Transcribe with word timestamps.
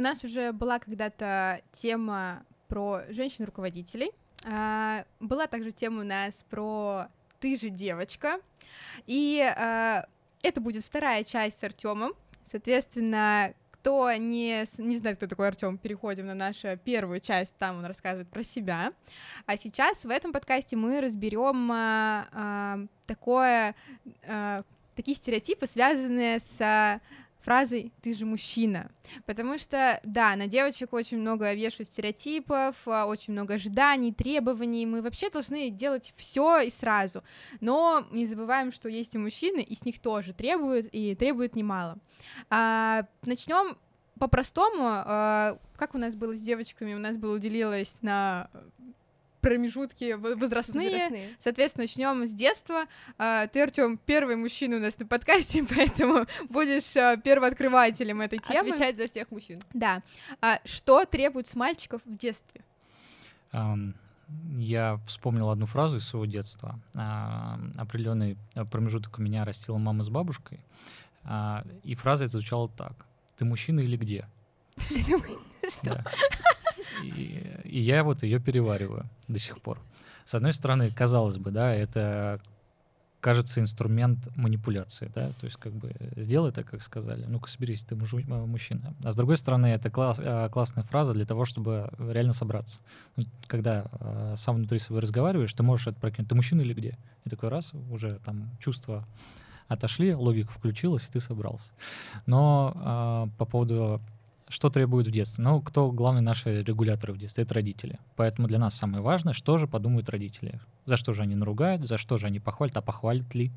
У 0.00 0.02
нас 0.02 0.24
уже 0.24 0.52
была 0.52 0.78
когда-то 0.78 1.60
тема 1.72 2.42
про 2.68 3.02
женщин-руководителей. 3.10 4.12
А, 4.46 5.04
была 5.20 5.46
также 5.46 5.72
тема 5.72 6.00
у 6.00 6.04
нас 6.04 6.42
про 6.48 7.08
«ты 7.38 7.54
же 7.54 7.68
девочка». 7.68 8.40
И 9.06 9.40
а, 9.42 10.06
это 10.42 10.62
будет 10.62 10.84
вторая 10.84 11.22
часть 11.22 11.58
с 11.58 11.64
Артемом. 11.64 12.14
Соответственно, 12.44 13.52
кто 13.72 14.10
не, 14.14 14.64
не 14.78 14.96
знает, 14.96 15.18
кто 15.18 15.26
такой 15.26 15.48
Артем, 15.48 15.76
переходим 15.76 16.26
на 16.26 16.34
нашу 16.34 16.78
первую 16.82 17.20
часть, 17.20 17.54
там 17.56 17.78
он 17.78 17.84
рассказывает 17.84 18.28
про 18.28 18.42
себя. 18.42 18.94
А 19.44 19.58
сейчас 19.58 20.06
в 20.06 20.08
этом 20.08 20.32
подкасте 20.32 20.76
мы 20.76 21.02
разберем 21.02 21.70
а, 21.72 22.26
а, 22.32 22.78
такое, 23.04 23.74
а, 24.26 24.62
такие 24.94 25.14
стереотипы, 25.14 25.66
связанные 25.66 26.40
с 26.40 27.00
фразой 27.42 27.92
«ты 28.02 28.14
же 28.14 28.26
мужчина». 28.26 28.90
Потому 29.26 29.58
что, 29.58 30.00
да, 30.04 30.36
на 30.36 30.46
девочек 30.46 30.92
очень 30.92 31.18
много 31.18 31.52
вешают 31.54 31.88
стереотипов, 31.88 32.76
а, 32.86 33.06
очень 33.06 33.32
много 33.32 33.54
ожиданий, 33.54 34.12
требований. 34.12 34.86
Мы 34.86 35.02
вообще 35.02 35.30
должны 35.30 35.70
делать 35.70 36.12
все 36.16 36.60
и 36.60 36.70
сразу. 36.70 37.24
Но 37.60 38.06
не 38.10 38.26
забываем, 38.26 38.72
что 38.72 38.88
есть 38.88 39.14
и 39.14 39.18
мужчины, 39.18 39.60
и 39.60 39.74
с 39.74 39.84
них 39.84 39.98
тоже 40.00 40.32
требуют, 40.32 40.86
и 40.92 41.14
требуют 41.14 41.56
немало. 41.56 41.98
А, 42.50 43.06
начнем 43.22 43.76
по-простому, 44.18 44.84
а, 44.84 45.58
как 45.76 45.94
у 45.94 45.98
нас 45.98 46.14
было 46.14 46.36
с 46.36 46.42
девочками, 46.42 46.94
у 46.94 46.98
нас 46.98 47.16
было 47.16 47.38
делилось 47.38 47.98
на 48.02 48.50
промежутки 49.40 50.12
возрастные. 50.12 50.90
возрастные. 50.90 51.28
Соответственно, 51.38 51.84
начнем 51.84 52.26
с 52.26 52.34
детства. 52.34 52.84
А, 53.18 53.46
ты, 53.46 53.62
Артем, 53.62 53.98
первый 53.98 54.36
мужчина 54.36 54.76
у 54.76 54.80
нас 54.80 54.98
на 54.98 55.06
подкасте, 55.06 55.64
поэтому 55.74 56.26
будешь 56.48 56.96
а, 56.96 57.16
первооткрывателем 57.16 58.20
этой 58.20 58.38
темы. 58.38 58.70
Отвечать 58.70 58.96
за 58.96 59.08
всех 59.08 59.30
мужчин. 59.30 59.60
Да. 59.72 60.02
А 60.40 60.60
что 60.64 61.04
требует 61.04 61.46
с 61.46 61.54
мальчиков 61.54 62.02
в 62.04 62.16
детстве? 62.16 62.62
Um, 63.52 63.94
я 64.58 65.00
вспомнил 65.06 65.50
одну 65.50 65.66
фразу 65.66 65.96
из 65.96 66.06
своего 66.06 66.26
детства. 66.26 66.78
Uh, 66.94 67.80
определенный 67.80 68.36
промежуток 68.70 69.18
у 69.18 69.22
меня 69.22 69.44
растила 69.44 69.78
мама 69.78 70.04
с 70.04 70.08
бабушкой, 70.08 70.60
uh, 71.24 71.66
и 71.82 71.94
фраза 71.96 72.24
эта 72.24 72.34
звучала 72.34 72.68
так: 72.68 72.92
"Ты 73.36 73.44
мужчина 73.44 73.80
или 73.80 73.96
где?" 73.96 74.26
Что? 75.68 76.04
И, 77.02 77.42
я 77.64 78.04
вот 78.04 78.22
ее 78.22 78.40
перевариваю 78.40 79.08
до 79.28 79.38
сих 79.38 79.60
пор. 79.60 79.78
С 80.24 80.34
одной 80.34 80.52
стороны, 80.52 80.90
казалось 80.90 81.36
бы, 81.36 81.50
да, 81.50 81.74
это 81.74 82.40
кажется 83.20 83.60
инструмент 83.60 84.28
манипуляции, 84.34 85.10
да, 85.14 85.28
то 85.40 85.44
есть 85.44 85.56
как 85.56 85.72
бы 85.72 85.92
сделай 86.16 86.52
так, 86.52 86.66
как 86.66 86.82
сказали, 86.82 87.26
ну-ка 87.26 87.50
соберись, 87.50 87.84
ты 87.84 87.94
мужу, 87.94 88.18
э, 88.18 88.22
мужчина. 88.22 88.94
А 89.04 89.12
с 89.12 89.16
другой 89.16 89.36
стороны, 89.36 89.66
это 89.66 89.90
класс, 89.90 90.18
э, 90.18 90.48
классная 90.50 90.84
фраза 90.84 91.12
для 91.12 91.26
того, 91.26 91.44
чтобы 91.44 91.90
реально 91.98 92.32
собраться. 92.32 92.80
Ну, 93.16 93.24
когда 93.46 93.86
э, 93.92 94.34
сам 94.36 94.56
внутри 94.56 94.78
собой 94.78 95.02
разговариваешь, 95.02 95.52
ты 95.52 95.62
можешь 95.62 95.86
это 95.86 96.00
прокинуть, 96.00 96.30
ты 96.30 96.34
мужчина 96.34 96.62
или 96.62 96.72
где? 96.72 96.98
И 97.24 97.30
такой 97.30 97.50
раз, 97.50 97.72
уже 97.90 98.18
там 98.24 98.50
чувства 98.58 99.06
отошли, 99.68 100.14
логика 100.14 100.50
включилась, 100.50 101.06
и 101.06 101.12
ты 101.12 101.20
собрался. 101.20 101.72
Но 102.26 102.72
э, 102.74 103.38
по 103.38 103.44
поводу 103.44 104.00
что 104.50 104.68
требует 104.68 105.06
в 105.06 105.10
детстве? 105.10 105.44
Ну, 105.44 105.62
кто 105.62 105.90
главный 105.92 106.20
наши 106.20 106.62
регуляторы 106.62 107.12
в 107.12 107.18
детстве? 107.18 107.44
Это 107.44 107.54
родители. 107.54 107.98
Поэтому 108.16 108.48
для 108.48 108.58
нас 108.58 108.74
самое 108.74 109.02
важное, 109.02 109.32
что 109.32 109.56
же 109.56 109.66
подумают 109.66 110.10
родители. 110.10 110.60
За 110.84 110.96
что 110.96 111.12
же 111.12 111.22
они 111.22 111.36
наругают, 111.36 111.86
за 111.86 111.96
что 111.96 112.18
же 112.18 112.26
они 112.26 112.40
похвалят, 112.40 112.76
а 112.76 112.82
похвалят 112.82 113.34
ли 113.34 113.52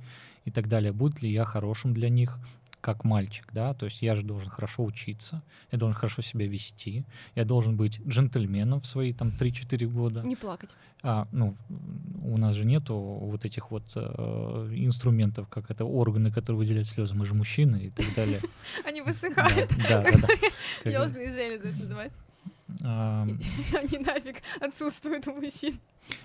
и 0.46 0.52
так 0.52 0.68
далее. 0.68 0.94
Будет 0.94 1.22
ли 1.22 1.32
я 1.32 1.46
хорошим 1.46 1.94
для 1.94 2.10
них, 2.10 2.38
как 2.84 3.06
мальчик, 3.06 3.48
да, 3.53 3.73
то 3.73 3.86
есть 3.86 4.02
я 4.02 4.14
же 4.14 4.23
должен 4.23 4.50
хорошо 4.50 4.84
учиться, 4.84 5.42
я 5.72 5.78
должен 5.78 5.95
хорошо 5.95 6.22
себя 6.22 6.45
вести, 6.45 7.06
я 7.34 7.45
должен 7.45 7.78
быть 7.78 8.02
джентльменом 8.06 8.81
в 8.81 8.86
свои 8.86 9.14
там 9.14 9.30
3-4 9.30 9.86
года. 9.88 10.22
Не 10.28 10.36
плакать. 10.36 10.70
А, 11.02 11.30
ну, 11.31 11.56
у 12.24 12.38
нас 12.38 12.56
же 12.56 12.66
нету 12.66 12.96
вот 12.96 13.46
этих 13.46 13.72
вот 13.72 13.84
э, 13.96 14.00
инструментов, 14.75 15.47
как 15.47 15.72
это 15.72 15.85
органы, 15.85 16.30
которые 16.30 16.58
выделяют 16.58 16.90
слезы, 16.90 17.16
мы 17.16 17.25
же 17.25 17.35
мужчины 17.35 17.85
и 17.85 17.90
так 17.90 18.06
далее. 18.16 18.41
Они 18.85 19.02
высыхают. 19.02 19.72
Да, 19.90 20.02
да, 20.02 20.12
да. 20.12 20.28
Слезные 20.84 21.31
железы 21.31 21.69
это 21.69 21.79
называется. 21.79 22.22
Они 22.84 23.97
нафиг 24.00 24.41
отсутствуют 24.59 25.28
у 25.28 25.34
мужчин. 25.34 25.79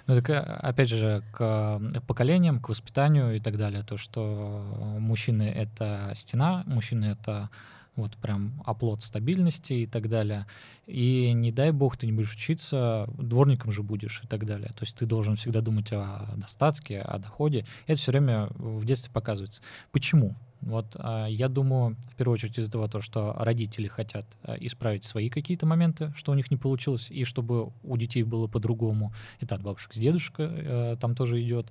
Ну, 0.06 0.14
так, 0.16 0.30
э, 0.30 0.38
опять 0.38 0.88
же, 0.88 1.22
к 1.32 1.80
поколениям, 2.06 2.60
к 2.60 2.68
воспитанию 2.68 3.36
и 3.36 3.40
так 3.40 3.56
далее, 3.56 3.82
то, 3.82 3.96
что 3.96 4.96
мужчины— 4.98 5.42
это 5.56 6.12
стена, 6.16 6.64
мужчины— 6.66 7.04
это 7.20 7.50
вот 7.98 8.16
прям 8.16 8.62
оплот 8.64 9.02
стабильности 9.02 9.72
и 9.72 9.86
так 9.86 10.08
далее. 10.08 10.46
И 10.86 11.32
не 11.32 11.52
дай 11.52 11.72
бог 11.72 11.96
ты 11.96 12.06
не 12.06 12.12
будешь 12.12 12.34
учиться, 12.34 13.08
дворником 13.18 13.72
же 13.72 13.82
будешь 13.82 14.22
и 14.24 14.26
так 14.26 14.46
далее. 14.46 14.68
То 14.68 14.82
есть 14.82 14.96
ты 14.96 15.04
должен 15.04 15.36
всегда 15.36 15.60
думать 15.60 15.92
о 15.92 16.32
достатке, 16.36 17.00
о 17.00 17.18
доходе. 17.18 17.66
Это 17.86 17.98
все 17.98 18.12
время 18.12 18.48
в 18.54 18.84
детстве 18.84 19.12
показывается. 19.12 19.62
Почему? 19.92 20.36
Вот 20.60 20.96
а, 20.98 21.26
я 21.26 21.48
думаю, 21.48 21.96
в 22.10 22.16
первую 22.16 22.34
очередь 22.34 22.58
из-за 22.58 22.70
того, 22.70 23.00
что 23.00 23.34
родители 23.38 23.86
хотят 23.86 24.26
а, 24.42 24.54
исправить 24.54 25.04
свои 25.04 25.28
какие-то 25.28 25.66
моменты, 25.66 26.12
что 26.16 26.32
у 26.32 26.34
них 26.34 26.50
не 26.50 26.56
получилось, 26.56 27.08
и 27.10 27.24
чтобы 27.24 27.72
у 27.82 27.96
детей 27.96 28.22
было 28.22 28.48
по-другому. 28.48 29.12
Это 29.40 29.54
от 29.54 29.62
бабушек 29.62 29.94
с 29.94 29.98
дедушкой 29.98 30.48
э, 30.50 30.96
там 31.00 31.14
тоже 31.14 31.40
идет 31.42 31.70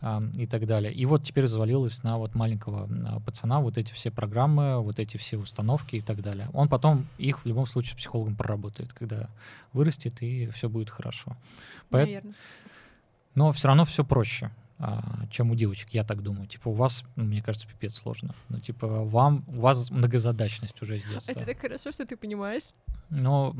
а, 0.00 0.22
и 0.36 0.46
так 0.46 0.66
далее. 0.66 0.92
И 0.92 1.04
вот 1.06 1.24
теперь 1.24 1.46
завалилось 1.48 2.02
на 2.02 2.18
вот 2.18 2.34
маленького 2.34 3.20
пацана 3.20 3.60
вот 3.60 3.76
эти 3.76 3.92
все 3.92 4.10
программы, 4.10 4.80
вот 4.82 4.98
эти 4.98 5.16
все 5.16 5.36
установки 5.36 5.96
и 5.96 6.00
так 6.00 6.22
далее. 6.22 6.48
Он 6.52 6.68
потом 6.68 7.08
их 7.18 7.40
в 7.40 7.46
любом 7.46 7.66
случае 7.66 7.92
с 7.92 7.96
психологом 7.96 8.36
проработает, 8.36 8.92
когда 8.92 9.28
вырастет, 9.72 10.22
и 10.22 10.46
все 10.48 10.68
будет 10.68 10.90
хорошо. 10.90 11.36
Наверное. 11.90 12.34
Но 13.34 13.52
все 13.52 13.68
равно 13.68 13.84
все 13.84 14.04
проще. 14.04 14.50
А, 14.80 15.26
чем 15.30 15.50
у 15.50 15.56
девочек, 15.56 15.90
я 15.90 16.04
так 16.04 16.22
думаю. 16.22 16.46
Типа 16.46 16.68
у 16.68 16.72
вас, 16.72 17.02
ну, 17.16 17.24
мне 17.24 17.42
кажется, 17.42 17.66
пипец 17.66 17.94
сложно. 17.94 18.34
Ну, 18.48 18.60
типа 18.60 18.86
вам, 18.86 19.44
у 19.48 19.60
вас 19.60 19.90
многозадачность 19.90 20.80
уже 20.82 21.00
с 21.00 21.04
детства. 21.04 21.32
Это 21.32 21.46
так 21.46 21.58
хорошо, 21.58 21.90
что 21.90 22.06
ты 22.06 22.16
понимаешь. 22.16 22.70
Но... 23.10 23.56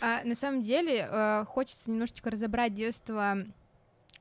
А, 0.00 0.24
на 0.24 0.34
самом 0.34 0.60
деле 0.60 1.08
э, 1.08 1.44
хочется 1.46 1.90
немножечко 1.90 2.30
разобрать 2.30 2.74
детство 2.74 3.36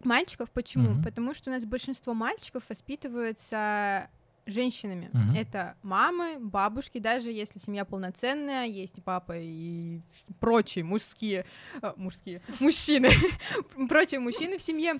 мальчиков. 0.03 0.51
Почему? 0.51 0.91
Mm-hmm. 0.91 1.03
Потому 1.03 1.33
что 1.33 1.49
у 1.49 1.53
нас 1.53 1.65
большинство 1.65 2.13
мальчиков 2.13 2.63
воспитываются 2.69 4.07
женщинами. 4.45 5.09
Uh-huh. 5.13 5.39
Это 5.39 5.75
мамы, 5.83 6.37
бабушки, 6.37 6.97
даже 6.97 7.31
если 7.31 7.59
семья 7.59 7.85
полноценная, 7.85 8.65
есть 8.65 8.97
и 8.97 9.01
папа, 9.01 9.37
и 9.37 10.01
прочие 10.39 10.83
мужские, 10.83 11.45
э, 11.81 11.93
мужские, 11.95 12.41
мужчины, 12.59 13.09
прочие 13.87 14.19
мужчины 14.19 14.57
в 14.57 14.61
семье. 14.61 14.99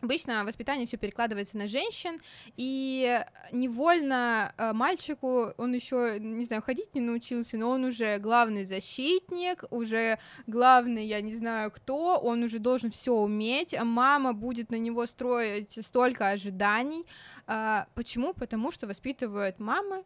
Обычно 0.00 0.44
воспитание 0.44 0.86
все 0.86 0.96
перекладывается 0.96 1.56
на 1.56 1.66
женщин, 1.66 2.20
и 2.56 3.20
невольно 3.50 4.52
э, 4.56 4.72
мальчику, 4.72 5.52
он 5.56 5.74
еще, 5.74 6.18
не 6.20 6.44
знаю, 6.44 6.62
ходить 6.62 6.94
не 6.94 7.00
научился, 7.00 7.56
но 7.58 7.70
он 7.70 7.84
уже 7.84 8.18
главный 8.18 8.64
защитник, 8.64 9.64
уже 9.70 10.20
главный, 10.46 11.04
я 11.04 11.20
не 11.20 11.34
знаю 11.34 11.72
кто, 11.72 12.16
он 12.16 12.44
уже 12.44 12.60
должен 12.60 12.92
все 12.92 13.12
уметь, 13.12 13.74
а 13.74 13.84
мама 13.84 14.32
будет 14.34 14.70
на 14.70 14.76
него 14.76 15.04
строить 15.06 15.84
столько 15.84 16.28
ожиданий. 16.28 17.04
А, 17.48 17.88
почему? 17.94 18.34
Потому 18.34 18.70
что 18.70 18.86
воспитывают 18.86 19.58
мамы, 19.58 20.04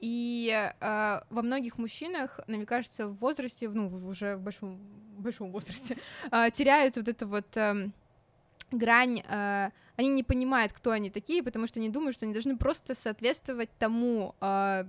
и 0.00 0.70
э, 0.80 1.20
во 1.30 1.42
многих 1.42 1.78
мужчинах, 1.78 2.40
мне 2.46 2.66
кажется, 2.66 3.08
в 3.08 3.16
возрасте, 3.16 3.68
ну, 3.68 3.88
уже 4.06 4.36
в 4.36 4.40
большом, 4.40 4.78
большом 5.18 5.50
возрасте, 5.50 5.98
э, 6.30 6.50
теряют 6.52 6.96
вот 6.96 7.08
это 7.08 7.26
вот... 7.26 7.56
Э, 7.56 7.90
грань, 8.74 9.22
э, 9.26 9.70
они 9.96 10.08
не 10.08 10.22
понимают, 10.22 10.72
кто 10.72 10.90
они 10.90 11.10
такие, 11.10 11.42
потому 11.42 11.66
что 11.66 11.80
они 11.80 11.88
думают, 11.88 12.16
что 12.16 12.26
они 12.26 12.32
должны 12.32 12.56
просто 12.56 12.94
соответствовать 12.94 13.70
тому 13.78 14.34
э, 14.40 14.84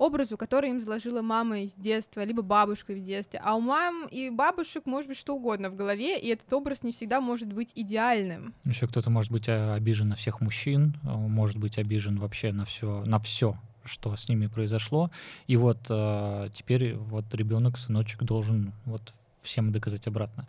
образу, 0.00 0.36
который 0.36 0.70
им 0.70 0.80
заложила 0.80 1.20
мама 1.20 1.60
из 1.60 1.74
детства, 1.74 2.24
либо 2.24 2.42
бабушка 2.42 2.94
в 2.94 3.00
детстве. 3.00 3.40
А 3.44 3.54
у 3.54 3.60
мам 3.60 4.06
и 4.06 4.30
бабушек 4.30 4.86
может 4.86 5.08
быть 5.08 5.18
что 5.18 5.34
угодно 5.34 5.68
в 5.68 5.76
голове, 5.76 6.18
и 6.18 6.28
этот 6.28 6.50
образ 6.52 6.82
не 6.82 6.92
всегда 6.92 7.20
может 7.20 7.52
быть 7.52 7.72
идеальным. 7.74 8.54
Еще 8.64 8.86
кто-то 8.86 9.10
может 9.10 9.30
быть 9.30 9.48
э, 9.48 9.74
обижен 9.74 10.08
на 10.08 10.16
всех 10.16 10.40
мужчин, 10.40 10.96
э, 11.02 11.08
может 11.08 11.58
быть 11.58 11.78
обижен 11.78 12.18
вообще 12.18 12.50
на 12.50 12.64
все, 12.64 13.04
на 13.04 13.18
все, 13.18 13.56
что 13.84 14.16
с 14.16 14.28
ними 14.28 14.46
произошло. 14.46 15.10
И 15.46 15.56
вот 15.56 15.78
э, 15.90 16.48
теперь 16.54 16.94
вот 16.94 17.34
ребенок, 17.34 17.76
сыночек 17.76 18.22
должен 18.22 18.72
вот 18.86 19.12
всем 19.42 19.70
доказать 19.70 20.06
обратно. 20.06 20.46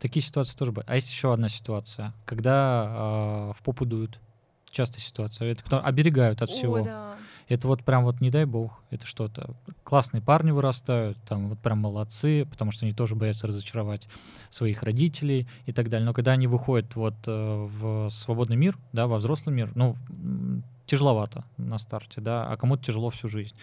Такие 0.00 0.24
ситуации 0.24 0.56
тоже 0.56 0.72
бывают. 0.72 0.90
А 0.90 0.94
есть 0.96 1.10
еще 1.10 1.32
одна 1.32 1.50
ситуация, 1.50 2.14
когда 2.24 3.50
э, 3.50 3.52
в 3.58 3.62
попу 3.62 3.84
дуют. 3.84 4.18
Частая 4.70 5.02
ситуация. 5.02 5.52
Это 5.52 5.62
потом 5.62 5.84
оберегают 5.84 6.42
от 6.42 6.50
всего. 6.50 6.76
О, 6.76 6.84
да. 6.84 7.16
Это 7.48 7.66
вот 7.66 7.84
прям 7.84 8.04
вот 8.04 8.20
не 8.20 8.30
дай 8.30 8.44
бог, 8.44 8.80
это 8.90 9.04
что-то. 9.04 9.56
Классные 9.82 10.22
парни 10.22 10.52
вырастают, 10.52 11.18
там 11.28 11.48
вот 11.48 11.58
прям 11.58 11.78
молодцы, 11.78 12.46
потому 12.48 12.70
что 12.70 12.86
они 12.86 12.94
тоже 12.94 13.16
боятся 13.16 13.48
разочаровать 13.48 14.08
своих 14.48 14.84
родителей 14.84 15.48
и 15.66 15.72
так 15.72 15.88
далее. 15.88 16.06
Но 16.06 16.14
когда 16.14 16.30
они 16.32 16.46
выходят 16.46 16.94
вот 16.94 17.16
э, 17.26 17.68
в 17.68 18.08
свободный 18.10 18.56
мир, 18.56 18.78
да, 18.92 19.08
во 19.08 19.16
взрослый 19.16 19.54
мир, 19.54 19.72
ну, 19.74 19.96
тяжеловато 20.86 21.44
на 21.56 21.78
старте, 21.78 22.20
да, 22.20 22.46
а 22.46 22.56
кому-то 22.56 22.84
тяжело 22.84 23.10
всю 23.10 23.28
жизнь. 23.28 23.54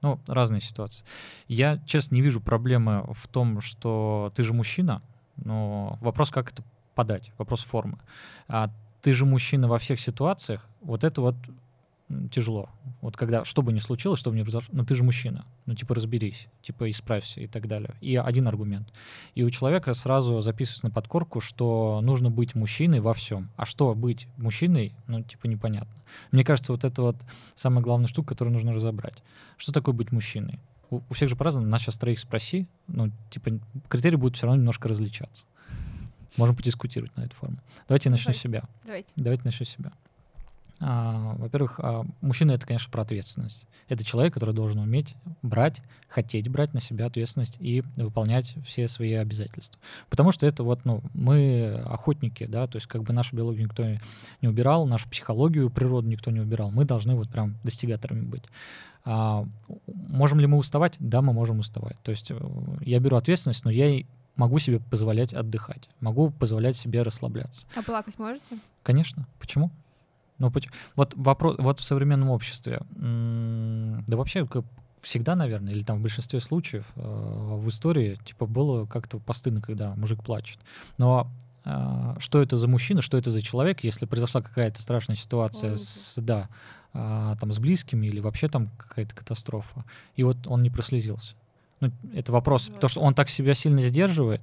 Ну, 0.00 0.18
разные 0.26 0.60
ситуации. 0.60 1.04
Я, 1.46 1.78
честно, 1.86 2.14
не 2.14 2.22
вижу 2.22 2.40
проблемы 2.40 3.06
в 3.12 3.28
том, 3.28 3.60
что 3.60 4.32
ты 4.34 4.42
же 4.42 4.54
мужчина, 4.54 5.02
но 5.36 5.98
вопрос, 6.00 6.30
как 6.30 6.52
это 6.52 6.62
подать, 6.94 7.32
вопрос 7.38 7.62
формы. 7.62 7.98
А 8.48 8.70
ты 9.02 9.12
же 9.12 9.26
мужчина 9.26 9.68
во 9.68 9.78
всех 9.78 10.00
ситуациях, 10.00 10.66
вот 10.80 11.04
это 11.04 11.20
вот 11.20 11.36
тяжело. 12.30 12.68
Вот 13.00 13.16
когда, 13.16 13.44
что 13.44 13.62
бы 13.62 13.72
ни 13.72 13.78
случилось, 13.78 14.20
что 14.20 14.30
бы 14.30 14.36
ни 14.36 14.42
произошло, 14.42 14.70
ну 14.72 14.84
ты 14.84 14.94
же 14.94 15.04
мужчина, 15.04 15.44
ну 15.66 15.74
типа 15.74 15.94
разберись, 15.94 16.48
типа 16.62 16.90
исправься 16.90 17.40
и 17.40 17.46
так 17.46 17.66
далее. 17.66 17.94
И 18.00 18.16
один 18.16 18.46
аргумент. 18.46 18.92
И 19.34 19.42
у 19.42 19.50
человека 19.50 19.94
сразу 19.94 20.40
записывается 20.40 20.86
на 20.86 20.90
подкорку, 20.90 21.40
что 21.40 22.00
нужно 22.02 22.30
быть 22.30 22.54
мужчиной 22.54 23.00
во 23.00 23.14
всем. 23.14 23.50
А 23.56 23.64
что 23.64 23.94
быть 23.94 24.28
мужчиной, 24.36 24.94
ну 25.06 25.22
типа 25.22 25.46
непонятно. 25.46 25.94
Мне 26.30 26.44
кажется, 26.44 26.72
вот 26.72 26.84
это 26.84 27.02
вот 27.02 27.16
самая 27.54 27.82
главная 27.82 28.08
штука, 28.08 28.30
которую 28.30 28.52
нужно 28.52 28.72
разобрать. 28.72 29.22
Что 29.56 29.72
такое 29.72 29.94
быть 29.94 30.12
мужчиной? 30.12 30.60
У, 30.94 31.02
у 31.08 31.14
всех 31.14 31.28
же 31.28 31.36
по-разному. 31.36 31.66
Нас 31.66 31.82
сейчас 31.82 31.98
троих 31.98 32.18
спроси, 32.18 32.66
ну 32.86 33.10
типа 33.30 33.58
критерии 33.88 34.16
будут 34.16 34.36
все 34.36 34.46
равно 34.46 34.60
немножко 34.60 34.88
различаться. 34.88 35.46
Можем 36.36 36.56
подискутировать 36.56 37.16
на 37.16 37.22
эту 37.22 37.34
форму. 37.36 37.58
Давайте 37.86 38.08
я 38.08 38.10
начну 38.10 38.32
с 38.32 38.36
себя. 38.36 38.64
Давайте. 38.84 39.12
Давайте 39.16 39.42
начну 39.44 39.64
с 39.64 39.68
себя. 39.68 39.92
А, 40.80 41.34
во-первых, 41.38 41.78
а, 41.78 42.04
мужчина 42.20 42.52
это, 42.52 42.66
конечно, 42.66 42.90
про 42.90 43.02
ответственность. 43.02 43.64
Это 43.88 44.02
человек, 44.02 44.34
который 44.34 44.54
должен 44.54 44.80
уметь 44.80 45.14
брать, 45.42 45.80
хотеть 46.08 46.48
брать 46.48 46.74
на 46.74 46.80
себя 46.80 47.06
ответственность 47.06 47.56
и 47.60 47.82
выполнять 47.96 48.54
все 48.66 48.88
свои 48.88 49.12
обязательства. 49.12 49.80
Потому 50.10 50.32
что 50.32 50.46
это 50.46 50.64
вот, 50.64 50.84
ну, 50.84 51.02
мы 51.12 51.82
охотники, 51.86 52.46
да, 52.46 52.66
то 52.66 52.76
есть 52.76 52.86
как 52.86 53.02
бы 53.02 53.12
нашу 53.12 53.36
биологию 53.36 53.64
никто 53.64 53.84
не 54.42 54.48
убирал, 54.48 54.86
нашу 54.86 55.08
психологию, 55.08 55.70
природу 55.70 56.08
никто 56.08 56.30
не 56.30 56.40
убирал. 56.40 56.70
Мы 56.70 56.84
должны 56.84 57.14
вот 57.14 57.28
прям 57.28 57.56
достигаторами 57.62 58.22
быть. 58.22 58.44
А, 59.04 59.46
можем 59.86 60.40
ли 60.40 60.46
мы 60.46 60.56
уставать? 60.56 60.96
Да, 60.98 61.22
мы 61.22 61.32
можем 61.32 61.58
уставать. 61.58 61.98
То 62.02 62.10
есть 62.10 62.30
э, 62.30 62.38
я 62.80 62.98
беру 63.00 63.16
ответственность, 63.16 63.64
но 63.64 63.70
я 63.70 64.02
могу 64.36 64.58
себе 64.58 64.80
позволять 64.80 65.34
отдыхать, 65.34 65.88
могу 66.00 66.30
позволять 66.30 66.76
себе 66.76 67.02
расслабляться. 67.02 67.66
А 67.76 67.82
плакать 67.82 68.18
можете? 68.18 68.58
Конечно. 68.82 69.26
Почему? 69.38 69.70
Ну, 70.38 70.52
вот 70.96 71.14
вопрос, 71.14 71.56
вот 71.58 71.78
в 71.78 71.84
современном 71.84 72.30
обществе, 72.30 72.82
да 72.96 74.16
вообще 74.16 74.48
всегда, 75.04 75.36
наверное, 75.36 75.72
или 75.72 75.84
там 75.84 75.98
в 75.98 76.02
большинстве 76.02 76.40
случаев 76.40 76.86
э, 76.96 77.00
в 77.00 77.68
истории, 77.68 78.18
типа, 78.24 78.46
было 78.46 78.86
как-то 78.86 79.18
постыдно, 79.18 79.60
когда 79.60 79.94
мужик 79.94 80.24
плачет. 80.24 80.58
Но 80.98 81.30
э, 81.64 82.16
что 82.18 82.42
это 82.42 82.56
за 82.56 82.66
мужчина, 82.68 83.02
что 83.02 83.16
это 83.16 83.30
за 83.30 83.42
человек, 83.42 83.84
если 83.84 84.06
произошла 84.06 84.40
какая-то 84.40 84.82
страшная 84.82 85.16
ситуация 85.16 85.72
Ой, 85.72 85.76
с, 85.76 86.14
да, 86.16 86.48
э, 86.94 87.34
там, 87.38 87.52
с 87.52 87.58
близкими 87.58 88.06
или 88.06 88.20
вообще 88.20 88.48
там 88.48 88.70
какая-то 88.78 89.14
катастрофа, 89.14 89.84
и 90.16 90.22
вот 90.22 90.46
он 90.46 90.62
не 90.62 90.70
прослезился. 90.70 91.34
Ну, 91.80 91.90
это 92.14 92.32
вопрос, 92.32 92.68
вот. 92.68 92.80
то, 92.80 92.88
что 92.88 93.00
он 93.00 93.14
так 93.14 93.28
себя 93.28 93.54
сильно 93.54 93.82
сдерживает, 93.82 94.40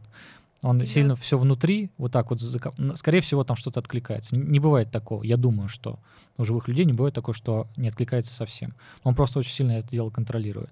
он 0.62 0.78
да. 0.78 0.86
сильно 0.86 1.16
все 1.16 1.38
внутри, 1.38 1.90
вот 1.98 2.12
так 2.12 2.30
вот, 2.30 2.40
скорее 2.96 3.22
всего, 3.22 3.44
там 3.44 3.56
что-то 3.56 3.80
откликается. 3.80 4.40
Не 4.40 4.60
бывает 4.60 4.92
такого. 4.92 5.24
Я 5.24 5.38
думаю, 5.38 5.68
что 5.68 5.98
у 6.38 6.44
живых 6.44 6.68
людей 6.68 6.86
не 6.86 6.94
бывает 6.94 7.16
такого, 7.16 7.34
что 7.34 7.68
не 7.78 7.88
откликается 7.88 8.34
совсем. 8.34 8.76
Он 9.04 9.16
просто 9.16 9.40
очень 9.40 9.54
сильно 9.54 9.72
это 9.72 9.90
дело 9.90 10.12
контролирует. 10.12 10.72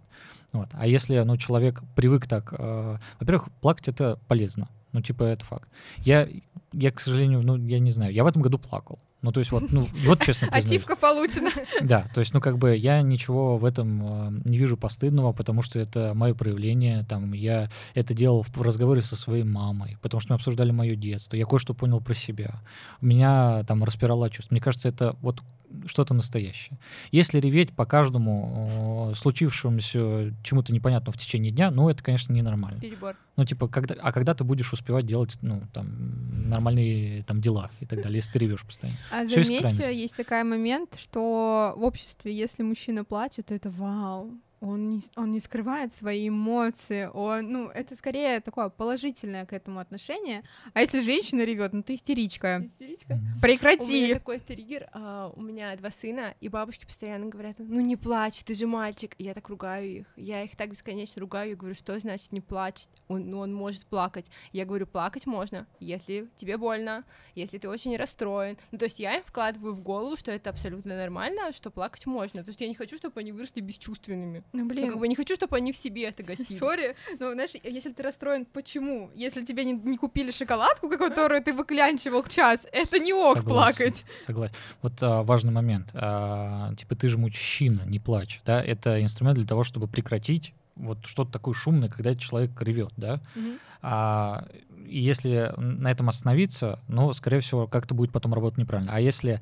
Вот. 0.51 0.69
А 0.73 0.85
если 0.85 1.19
ну, 1.19 1.37
человек 1.37 1.81
привык 1.95 2.27
так, 2.27 2.53
э, 2.57 2.97
во-первых, 3.19 3.49
плакать 3.61 3.87
это 3.87 4.19
полезно. 4.27 4.69
Ну, 4.91 5.01
типа, 5.01 5.23
это 5.23 5.45
факт. 5.45 5.69
Я, 5.97 6.27
я, 6.71 6.91
к 6.91 6.99
сожалению, 6.99 7.41
ну, 7.41 7.55
я 7.57 7.79
не 7.79 7.91
знаю, 7.91 8.13
я 8.13 8.23
в 8.23 8.27
этом 8.27 8.41
году 8.41 8.57
плакал. 8.57 8.99
Ну, 9.21 9.31
то 9.31 9.39
есть 9.39 9.51
вот, 9.51 9.71
ну, 9.71 9.87
вот 10.05 10.21
честно 10.21 10.47
признаюсь. 10.51 10.67
Ачивка 10.67 10.95
получена. 10.95 11.49
Да, 11.81 12.05
то 12.13 12.19
есть, 12.19 12.33
ну, 12.33 12.41
как 12.41 12.57
бы 12.57 12.75
я 12.75 13.01
ничего 13.01 13.57
в 13.57 13.65
этом 13.65 14.37
э, 14.37 14.41
не 14.45 14.57
вижу 14.57 14.77
постыдного, 14.77 15.33
потому 15.33 15.61
что 15.61 15.79
это 15.79 16.13
мое 16.13 16.33
проявление, 16.33 17.03
там, 17.03 17.33
я 17.33 17.69
это 17.95 18.13
делал 18.13 18.43
в 18.43 18.61
разговоре 18.61 19.01
со 19.01 19.15
своей 19.15 19.43
мамой, 19.43 19.97
потому 20.01 20.21
что 20.21 20.33
мы 20.33 20.35
обсуждали 20.35 20.71
мое 20.71 20.95
детство, 20.95 21.35
я 21.35 21.45
кое-что 21.45 21.73
понял 21.73 21.99
про 21.99 22.13
себя. 22.13 22.61
У 23.01 23.05
меня 23.05 23.63
там 23.63 23.83
распирало 23.83 24.29
чувство. 24.29 24.53
Мне 24.53 24.61
кажется, 24.61 24.89
это 24.89 25.15
вот 25.21 25.41
что-то 25.85 26.13
настоящее. 26.13 26.77
Если 27.11 27.39
реветь 27.39 27.71
по 27.71 27.85
каждому 27.85 29.11
э, 29.11 29.15
случившемуся 29.15 30.33
чему-то 30.43 30.73
непонятному 30.73 31.13
в 31.13 31.17
течение 31.17 31.51
дня, 31.51 31.71
ну, 31.71 31.89
это, 31.89 32.03
конечно, 32.03 32.33
ненормально. 32.33 32.79
Перебор. 32.79 33.15
Ну, 33.35 33.45
типа, 33.45 33.67
когда, 33.67 33.95
а 33.99 34.11
когда 34.11 34.33
ты 34.33 34.43
будешь 34.43 34.73
успевать 34.73 35.05
делать, 35.05 35.37
ну, 35.41 35.61
там, 35.73 36.49
нормальные 36.49 37.23
там 37.23 37.41
дела 37.41 37.69
и 37.79 37.85
так 37.85 38.01
далее, 38.01 38.17
если 38.17 38.33
ты 38.33 38.39
ревешь 38.39 38.65
постоянно. 38.65 38.99
А 39.11 39.25
заметьте, 39.25 39.63
есть, 39.63 39.79
есть 39.79 40.15
такой 40.15 40.43
момент, 40.43 40.97
что 40.99 41.73
в 41.77 41.83
обществе, 41.83 42.35
если 42.35 42.63
мужчина 42.63 43.03
плачет, 43.03 43.47
то 43.47 43.53
это 43.53 43.69
вау, 43.69 44.33
он 44.61 44.89
не, 44.89 45.01
он 45.15 45.31
не 45.31 45.39
скрывает 45.39 45.93
свои 45.93 46.29
эмоции, 46.29 47.09
он, 47.13 47.51
ну, 47.51 47.69
это 47.69 47.95
скорее 47.95 48.39
такое 48.41 48.69
положительное 48.69 49.45
к 49.45 49.53
этому 49.53 49.79
отношение. 49.79 50.43
А 50.73 50.81
если 50.81 51.01
женщина 51.01 51.43
ревет, 51.43 51.73
ну 51.73 51.81
ты 51.81 51.95
истеричка. 51.95 52.63
Истеричка? 52.65 53.19
Прекрати. 53.41 54.03
У 54.03 54.05
меня 54.05 54.13
такой 54.15 54.39
триггер, 54.39 54.89
а, 54.91 55.31
у 55.35 55.41
меня 55.41 55.75
два 55.77 55.91
сына, 55.91 56.35
и 56.41 56.49
бабушки 56.49 56.85
постоянно 56.85 57.27
говорят, 57.27 57.55
ну 57.59 57.79
не 57.79 57.95
плачь, 57.95 58.43
ты 58.43 58.53
же 58.53 58.67
мальчик. 58.67 59.15
И 59.17 59.23
я 59.23 59.33
так 59.33 59.47
ругаю 59.49 59.99
их, 59.99 60.07
я 60.15 60.43
их 60.43 60.55
так 60.55 60.71
бесконечно 60.71 61.19
ругаю, 61.21 61.55
говорю, 61.55 61.75
что 61.75 61.97
значит 61.99 62.31
не 62.31 62.41
плачь, 62.41 62.87
он, 63.07 63.29
ну, 63.29 63.39
он 63.39 63.53
может 63.53 63.85
плакать. 63.85 64.25
Я 64.51 64.65
говорю, 64.65 64.87
плакать 64.87 65.25
можно, 65.25 65.67
если 65.79 66.29
тебе 66.37 66.57
больно, 66.57 67.05
если 67.35 67.57
ты 67.57 67.69
очень 67.69 67.95
расстроен. 67.95 68.57
Ну, 68.71 68.77
то 68.77 68.85
есть 68.85 68.99
я 68.99 69.17
им 69.17 69.23
вкладываю 69.23 69.73
в 69.73 69.81
голову, 69.81 70.15
что 70.15 70.31
это 70.31 70.49
абсолютно 70.49 70.97
нормально, 70.97 71.51
что 71.53 71.71
плакать 71.71 72.05
можно. 72.05 72.43
То 72.43 72.49
есть 72.49 72.61
я 72.61 72.67
не 72.67 72.75
хочу, 72.75 72.97
чтобы 72.97 73.19
они 73.19 73.31
выросли 73.31 73.61
бесчувственными. 73.61 74.43
Ну, 74.53 74.65
блин. 74.65 74.85
Ну, 74.85 74.91
как 74.91 74.99
бы 74.99 75.07
не 75.07 75.15
хочу, 75.15 75.35
чтобы 75.35 75.57
они 75.57 75.71
в 75.71 75.77
себе 75.77 76.05
это 76.05 76.23
гасили. 76.23 76.57
Сори, 76.57 76.95
но, 77.19 77.33
знаешь, 77.33 77.51
если 77.63 77.91
ты 77.91 78.03
расстроен, 78.03 78.45
почему? 78.45 79.11
Если 79.15 79.45
тебе 79.45 79.63
не, 79.63 79.73
не 79.73 79.97
купили 79.97 80.31
шоколадку, 80.31 80.89
которую 80.89 81.43
ты 81.43 81.53
выклянчивал 81.53 82.23
час, 82.23 82.67
это 82.71 82.99
не 82.99 83.13
ок 83.13 83.37
согласен, 83.37 83.47
плакать. 83.47 84.05
Согласен. 84.15 84.55
Вот 84.81 84.93
а, 85.01 85.23
важный 85.23 85.51
момент. 85.51 85.89
А, 85.93 86.73
типа, 86.75 86.95
ты 86.95 87.07
же 87.07 87.17
мужчина, 87.17 87.83
не 87.85 87.99
плачь, 87.99 88.41
да? 88.45 88.63
Это 88.63 89.01
инструмент 89.01 89.37
для 89.37 89.47
того, 89.47 89.63
чтобы 89.63 89.87
прекратить 89.87 90.53
вот 90.75 91.05
что-то 91.05 91.31
такое 91.31 91.53
шумное, 91.53 91.89
когда 91.89 92.15
человек 92.15 92.51
ревет, 92.61 92.91
да? 92.97 93.21
Угу. 93.35 93.49
А, 93.81 94.47
и 94.87 94.99
если 94.99 95.53
на 95.57 95.91
этом 95.91 96.09
остановиться, 96.09 96.79
ну, 96.87 97.13
скорее 97.13 97.41
всего, 97.41 97.67
как-то 97.67 97.93
будет 97.93 98.11
потом 98.11 98.33
работать 98.33 98.57
неправильно. 98.57 98.93
А 98.93 98.99
если 98.99 99.41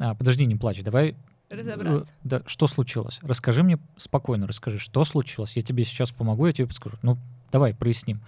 а, 0.00 0.14
подожди, 0.14 0.46
не 0.46 0.56
плачь, 0.56 0.82
давай 0.82 1.16
разобраться. 1.52 2.12
Да, 2.24 2.42
что 2.46 2.66
случилось? 2.66 3.18
Расскажи 3.22 3.62
мне 3.62 3.78
спокойно, 3.96 4.46
расскажи, 4.46 4.78
что 4.78 5.04
случилось. 5.04 5.56
Я 5.56 5.62
тебе 5.62 5.84
сейчас 5.84 6.10
помогу, 6.10 6.46
я 6.46 6.52
тебе 6.52 6.66
подскажу. 6.66 6.96
Ну, 7.02 7.18
давай 7.50 7.74
проясним. 7.74 8.20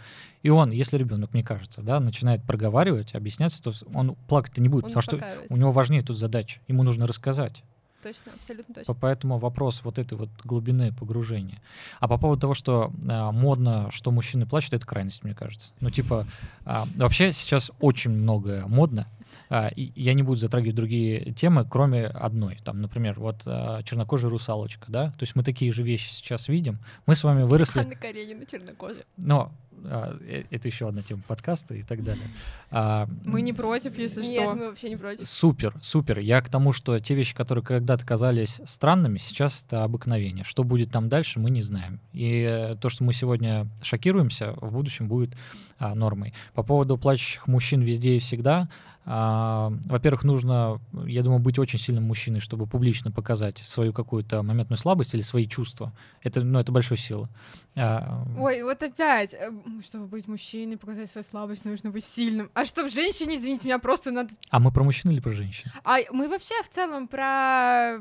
И 0.42 0.50
он, 0.50 0.70
если 0.70 0.98
ребенок, 0.98 1.32
мне 1.32 1.42
кажется, 1.42 1.82
да, 1.82 2.00
начинает 2.00 2.42
проговаривать, 2.42 3.14
объясняться, 3.14 3.62
то 3.62 3.72
он 3.94 4.14
плакать-то 4.28 4.60
не 4.60 4.68
будет, 4.68 4.84
он 4.84 4.90
потому 4.90 5.02
что 5.02 5.20
у 5.48 5.56
него 5.56 5.72
важнее 5.72 6.02
тут 6.02 6.18
задача. 6.18 6.60
Ему 6.68 6.82
нужно 6.82 7.06
рассказать. 7.06 7.62
Точно, 8.04 8.32
абсолютно 8.34 8.75
точно. 8.75 8.94
Поэтому 8.94 9.38
вопрос 9.38 9.80
вот 9.82 9.98
этой 9.98 10.18
вот 10.18 10.28
глубины 10.44 10.92
погружения. 10.92 11.62
А 12.00 12.06
по 12.06 12.18
поводу 12.18 12.42
того, 12.42 12.52
что 12.52 12.92
а, 13.08 13.32
модно, 13.32 13.88
что 13.90 14.10
мужчины 14.10 14.44
плачут, 14.44 14.75
это 14.75 14.84
крайность, 14.84 15.25
мне 15.25 15.34
кажется. 15.34 15.70
Ну, 15.80 15.88
типа, 15.88 16.26
а, 16.66 16.84
вообще 16.96 17.32
сейчас 17.32 17.70
очень 17.80 18.10
многое 18.10 18.66
модно, 18.66 19.06
я 19.50 20.14
не 20.14 20.22
буду 20.22 20.40
затрагивать 20.40 20.74
другие 20.74 21.32
темы, 21.32 21.66
кроме 21.68 22.06
одной. 22.06 22.58
Там, 22.64 22.80
например, 22.80 23.18
вот 23.18 23.42
а, 23.46 23.82
чернокожая 23.82 24.30
русалочка, 24.30 24.86
да? 24.88 25.10
То 25.10 25.22
есть 25.22 25.36
мы 25.36 25.42
такие 25.42 25.72
же 25.72 25.82
вещи 25.82 26.12
сейчас 26.12 26.48
видим. 26.48 26.78
Мы 27.06 27.14
с 27.14 27.24
вами 27.24 27.42
выросли... 27.42 27.80
Анна 27.80 27.96
Каренина 27.96 28.46
чернокожая. 28.46 29.04
Но 29.16 29.52
а, 29.84 30.18
э, 30.20 30.44
это 30.50 30.68
еще 30.68 30.88
одна 30.88 31.02
тема 31.02 31.22
подкаста 31.26 31.74
и 31.74 31.82
так 31.82 32.02
далее. 32.02 32.24
А, 32.70 33.08
мы 33.24 33.42
не 33.42 33.52
против, 33.52 33.98
если 33.98 34.22
Нет, 34.22 34.32
что. 34.32 34.42
Нет, 34.42 34.56
мы 34.56 34.68
вообще 34.68 34.88
не 34.88 34.96
против. 34.96 35.28
Супер, 35.28 35.74
супер. 35.82 36.18
Я 36.18 36.40
к 36.40 36.48
тому, 36.48 36.72
что 36.72 36.98
те 37.00 37.14
вещи, 37.14 37.34
которые 37.34 37.64
когда-то 37.64 38.04
казались 38.04 38.60
странными, 38.64 39.18
сейчас 39.18 39.64
это 39.64 39.84
обыкновение. 39.84 40.44
Что 40.44 40.64
будет 40.64 40.90
там 40.90 41.08
дальше, 41.08 41.38
мы 41.40 41.50
не 41.50 41.62
знаем. 41.62 42.00
И 42.12 42.42
э, 42.42 42.76
то, 42.76 42.88
что 42.88 43.04
мы 43.04 43.12
сегодня 43.12 43.68
шокируемся, 43.82 44.52
в 44.56 44.72
будущем 44.72 45.08
будет 45.08 45.34
а, 45.78 45.94
нормой. 45.94 46.32
По 46.54 46.62
поводу 46.62 46.96
плачущих 46.96 47.46
мужчин 47.46 47.82
везде 47.82 48.16
и 48.16 48.18
всегда, 48.20 48.68
а, 49.06 49.70
во-первых, 49.84 50.24
нужно, 50.24 50.80
я 51.04 51.22
думаю, 51.22 51.40
быть 51.40 51.58
очень 51.58 51.78
сильным 51.78 52.04
мужчиной, 52.04 52.40
чтобы 52.40 52.66
публично 52.66 53.10
показать 53.10 53.58
свою 53.58 53.92
какую-то 53.92 54.42
моментную 54.42 54.78
слабость 54.78 55.14
или 55.14 55.20
свои 55.20 55.46
чувства. 55.46 55.92
Это, 56.22 56.42
ну, 56.42 56.58
это 56.58 56.72
большая 56.72 56.96
сила. 56.96 57.28
А, 57.76 58.24
Ой, 58.38 58.62
вот 58.62 58.82
опять, 58.82 59.34
э, 59.78 59.82
чтобы 59.82 60.06
быть 60.06 60.28
мужчиной, 60.28 60.76
показать 60.76 61.10
свою 61.10 61.24
слабость, 61.24 61.64
нужно 61.64 61.90
быть 61.90 62.04
сильным. 62.04 62.50
А 62.54 62.64
чтобы 62.64 62.88
женщине, 62.88 63.36
извините 63.36 63.66
меня, 63.66 63.78
просто 63.78 64.10
надо... 64.10 64.30
А 64.50 64.60
мы 64.60 64.72
про 64.72 64.84
мужчин 64.84 65.10
или 65.10 65.20
про 65.20 65.32
женщин? 65.32 65.70
А 65.84 65.98
мы 66.12 66.28
вообще 66.28 66.54
в 66.62 66.68
целом 66.68 67.08
про 67.08 68.00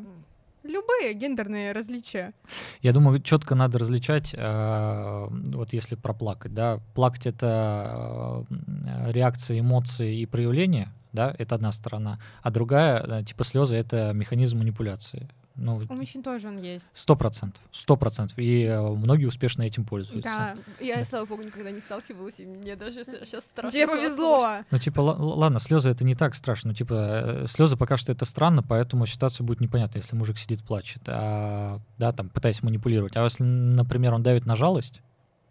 Любые 0.64 1.14
гендерные 1.14 1.74
различия. 1.74 2.34
Я 2.82 2.94
думаю, 2.94 3.22
четко 3.22 3.54
надо 3.54 3.80
различать, 3.80 4.34
э, 4.34 5.28
вот 5.30 5.74
если 5.74 5.96
проплакать, 5.96 6.54
да, 6.54 6.80
плакать 6.96 7.26
это 7.26 8.46
э, 8.50 9.12
реакция, 9.12 9.60
эмоции 9.60 10.22
и 10.22 10.26
проявления, 10.26 10.94
да, 11.12 11.36
это 11.38 11.56
одна 11.56 11.74
сторона, 11.74 12.18
а 12.42 12.50
другая, 12.50 13.04
э, 13.04 13.24
типа 13.26 13.44
слезы, 13.44 13.76
это 13.76 14.14
механизм 14.14 14.60
манипуляции. 14.60 15.28
Ну, 15.56 15.82
У 15.88 15.94
мужчин 15.94 16.24
тоже 16.24 16.48
он 16.48 16.58
есть. 16.58 16.90
Сто 16.94 17.16
процентов, 17.16 17.62
сто 17.72 17.96
процентов. 17.96 18.40
И 18.40 18.64
э, 18.64 18.82
многие 18.82 19.26
успешно 19.26 19.62
этим 19.62 19.86
пользуются. 19.86 20.30
Да. 20.30 20.56
Я, 20.84 20.98
Да. 20.98 21.04
слава 21.06 21.26
богу, 21.26 21.44
никогда 21.44 21.70
не 21.70 21.80
сталкивалась, 21.80 22.40
и 22.40 22.46
мне 22.46 22.76
даже 22.76 23.04
сейчас 23.04 23.44
страшно. 23.44 23.72
Тебе 23.72 23.88
повезло. 23.88 24.48
Ну, 24.72 24.80
типа, 24.80 25.02
ладно, 25.02 25.60
слезы 25.60 25.90
это 25.90 26.04
не 26.04 26.16
так 26.16 26.34
страшно. 26.34 26.70
Ну, 26.70 26.74
типа, 26.76 27.44
слезы 27.48 27.78
пока 27.78 27.98
что 27.98 28.12
это 28.12 28.26
странно, 28.26 28.64
поэтому 28.64 29.06
ситуация 29.06 29.46
будет 29.46 29.60
непонятна, 29.62 30.00
если 30.00 30.16
мужик 30.16 30.40
сидит 30.40 30.64
плачет, 30.64 31.04
а, 31.08 31.80
да, 32.00 32.12
там, 32.14 32.30
пытаясь 32.30 32.64
манипулировать. 32.64 33.16
А 33.16 33.24
если, 33.24 33.44
например, 33.44 34.14
он 34.16 34.24
давит 34.24 34.48
на 34.48 34.56
жалость, 34.56 35.02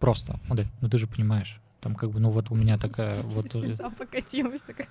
просто, 0.01 0.41
он 0.49 0.57
говорит, 0.57 0.73
ну 0.81 0.89
ты 0.89 0.99
же 0.99 1.07
понимаешь, 1.07 1.61
там 1.81 1.95
как 1.95 2.11
бы, 2.11 2.19
ну 2.19 2.31
вот 2.31 2.51
у 2.51 2.57
меня 2.57 2.77
такая 2.77 3.23
вот... 3.23 3.47
э, 3.47 3.51
Слеза 3.51 3.91
покатилась 3.91 4.63
такая. 4.63 4.89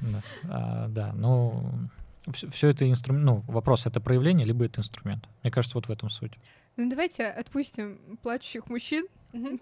Да, 0.00 0.22
а, 0.48 0.88
да 0.88 1.12
ну, 1.14 1.72
все, 2.32 2.68
это 2.68 2.88
инструмент, 2.88 3.24
ну, 3.24 3.44
вопрос, 3.46 3.86
это 3.86 4.00
проявление, 4.00 4.46
либо 4.46 4.64
это 4.64 4.80
инструмент. 4.80 5.26
Мне 5.42 5.50
кажется, 5.50 5.76
вот 5.76 5.88
в 5.88 5.90
этом 5.90 6.10
суть. 6.10 6.32
Ну 6.76 6.88
давайте 6.88 7.26
отпустим 7.26 8.18
плачущих 8.22 8.68
мужчин, 8.68 9.06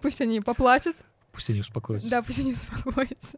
пусть 0.01 0.21
они 0.21 0.41
поплачут, 0.41 0.95
Пусть 1.31 1.49
они 1.51 1.59
успокоятся. 1.59 2.09
да, 2.09 2.23
пусть 2.23 2.39
они 2.39 2.53
успокоятся. 2.53 3.37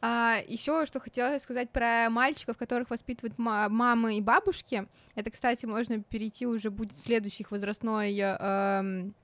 А, 0.00 0.38
еще 0.46 0.84
что 0.86 1.00
хотела 1.00 1.38
сказать 1.38 1.70
про 1.70 2.08
мальчиков, 2.10 2.56
которых 2.56 2.90
воспитывают 2.90 3.38
ма- 3.38 3.68
мамы 3.68 4.18
и 4.18 4.20
бабушки. 4.20 4.86
Это, 5.14 5.30
кстати, 5.30 5.64
можно 5.66 6.02
перейти 6.02 6.46
уже 6.46 6.70
будет 6.70 6.92
в 6.92 7.02
следующих 7.02 7.50
возрастной 7.50 8.14
э, 8.16 8.36
эм, 8.38 9.14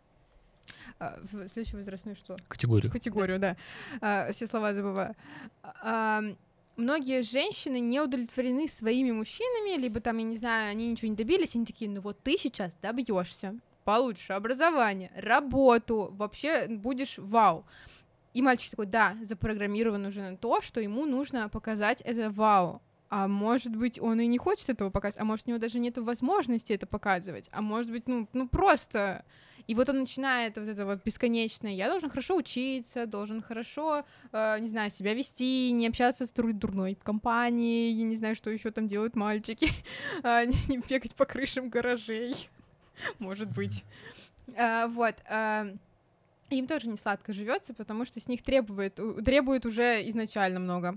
а, 0.99 1.19
в 1.31 1.49
следующей 1.49 1.77
возрастной 1.77 2.15
что? 2.15 2.37
Категорию. 2.49 2.91
категорию, 2.91 3.39
да. 3.39 3.57
А, 4.01 4.33
все 4.33 4.47
слова 4.47 4.73
забываю. 4.75 5.15
А, 5.63 6.23
многие 6.79 7.23
женщины 7.23 7.81
не 7.81 8.01
удовлетворены 8.01 8.69
своими 8.69 9.11
мужчинами, 9.11 9.77
либо 9.79 10.01
там, 10.01 10.19
я 10.19 10.25
не 10.25 10.37
знаю, 10.37 10.71
они 10.71 10.91
ничего 10.91 11.11
не 11.11 11.17
добились, 11.17 11.55
они 11.55 11.67
такие, 11.67 11.91
ну 11.91 12.01
вот 12.01 12.19
ты 12.23 12.39
сейчас 12.39 12.75
добьешься, 12.81 13.59
получишь 13.85 14.31
образование, 14.31 15.11
работу, 15.17 16.11
вообще 16.13 16.69
будешь 16.69 17.19
вау. 17.19 17.67
И 18.33 18.43
мальчик 18.43 18.71
такой, 18.71 18.87
да, 18.87 19.17
запрограммирован 19.23 20.07
уже 20.07 20.23
на 20.23 20.37
то, 20.37 20.63
что 20.63 20.81
ему 20.81 21.05
нужно 21.05 21.49
показать 21.49 22.01
это 22.03 22.31
вау. 22.31 22.81
А 23.11 23.27
может 23.27 23.75
быть, 23.75 23.99
он 23.99 24.21
и 24.21 24.27
не 24.27 24.39
хочет 24.39 24.69
этого 24.69 24.91
показывать, 24.91 25.23
а 25.23 25.25
может, 25.25 25.47
у 25.47 25.51
него 25.51 25.59
даже 25.59 25.79
нет 25.79 25.97
возможности 25.99 26.75
это 26.75 26.87
показывать, 26.87 27.49
а 27.53 27.63
может 27.63 27.91
быть, 27.91 28.07
ну, 28.07 28.29
ну 28.35 28.47
просто 28.47 29.25
и 29.69 29.75
вот 29.75 29.89
он 29.91 30.01
начинает 30.01 30.57
вот 30.57 30.67
это 30.67 30.87
вот 30.87 31.05
бесконечное. 31.05 31.73
Я 31.73 31.91
должен 31.91 32.09
хорошо 32.09 32.37
учиться, 32.37 33.07
должен 33.07 33.43
хорошо, 33.43 34.05
э, 34.33 34.59
не 34.61 34.69
знаю, 34.69 34.91
себя 34.91 35.13
вести, 35.13 35.71
не 35.73 35.87
общаться 35.87 36.25
с 36.25 36.33
дур- 36.33 36.55
дурной 36.55 36.95
компанией, 36.95 37.93
я 37.93 38.05
не 38.05 38.17
знаю, 38.17 38.35
что 38.35 38.51
еще 38.51 38.71
там 38.71 38.87
делают 38.89 39.15
мальчики, 39.15 39.69
а, 40.23 40.47
не, 40.47 40.79
бегать 40.79 41.15
по 41.15 41.27
крышам 41.27 41.69
гаражей, 41.69 42.49
может 43.19 43.51
быть. 43.51 43.85
А, 44.57 44.89
вот. 44.89 45.17
а, 45.29 45.67
им 46.49 46.67
тоже 46.67 46.89
не 46.89 46.97
сладко 46.97 47.35
живется, 47.35 47.75
потому 47.75 48.07
что 48.07 48.21
с 48.21 48.27
них 48.27 48.43
требует, 48.43 48.99
требует 49.23 49.67
уже 49.67 50.09
изначально 50.09 50.61
много. 50.61 50.97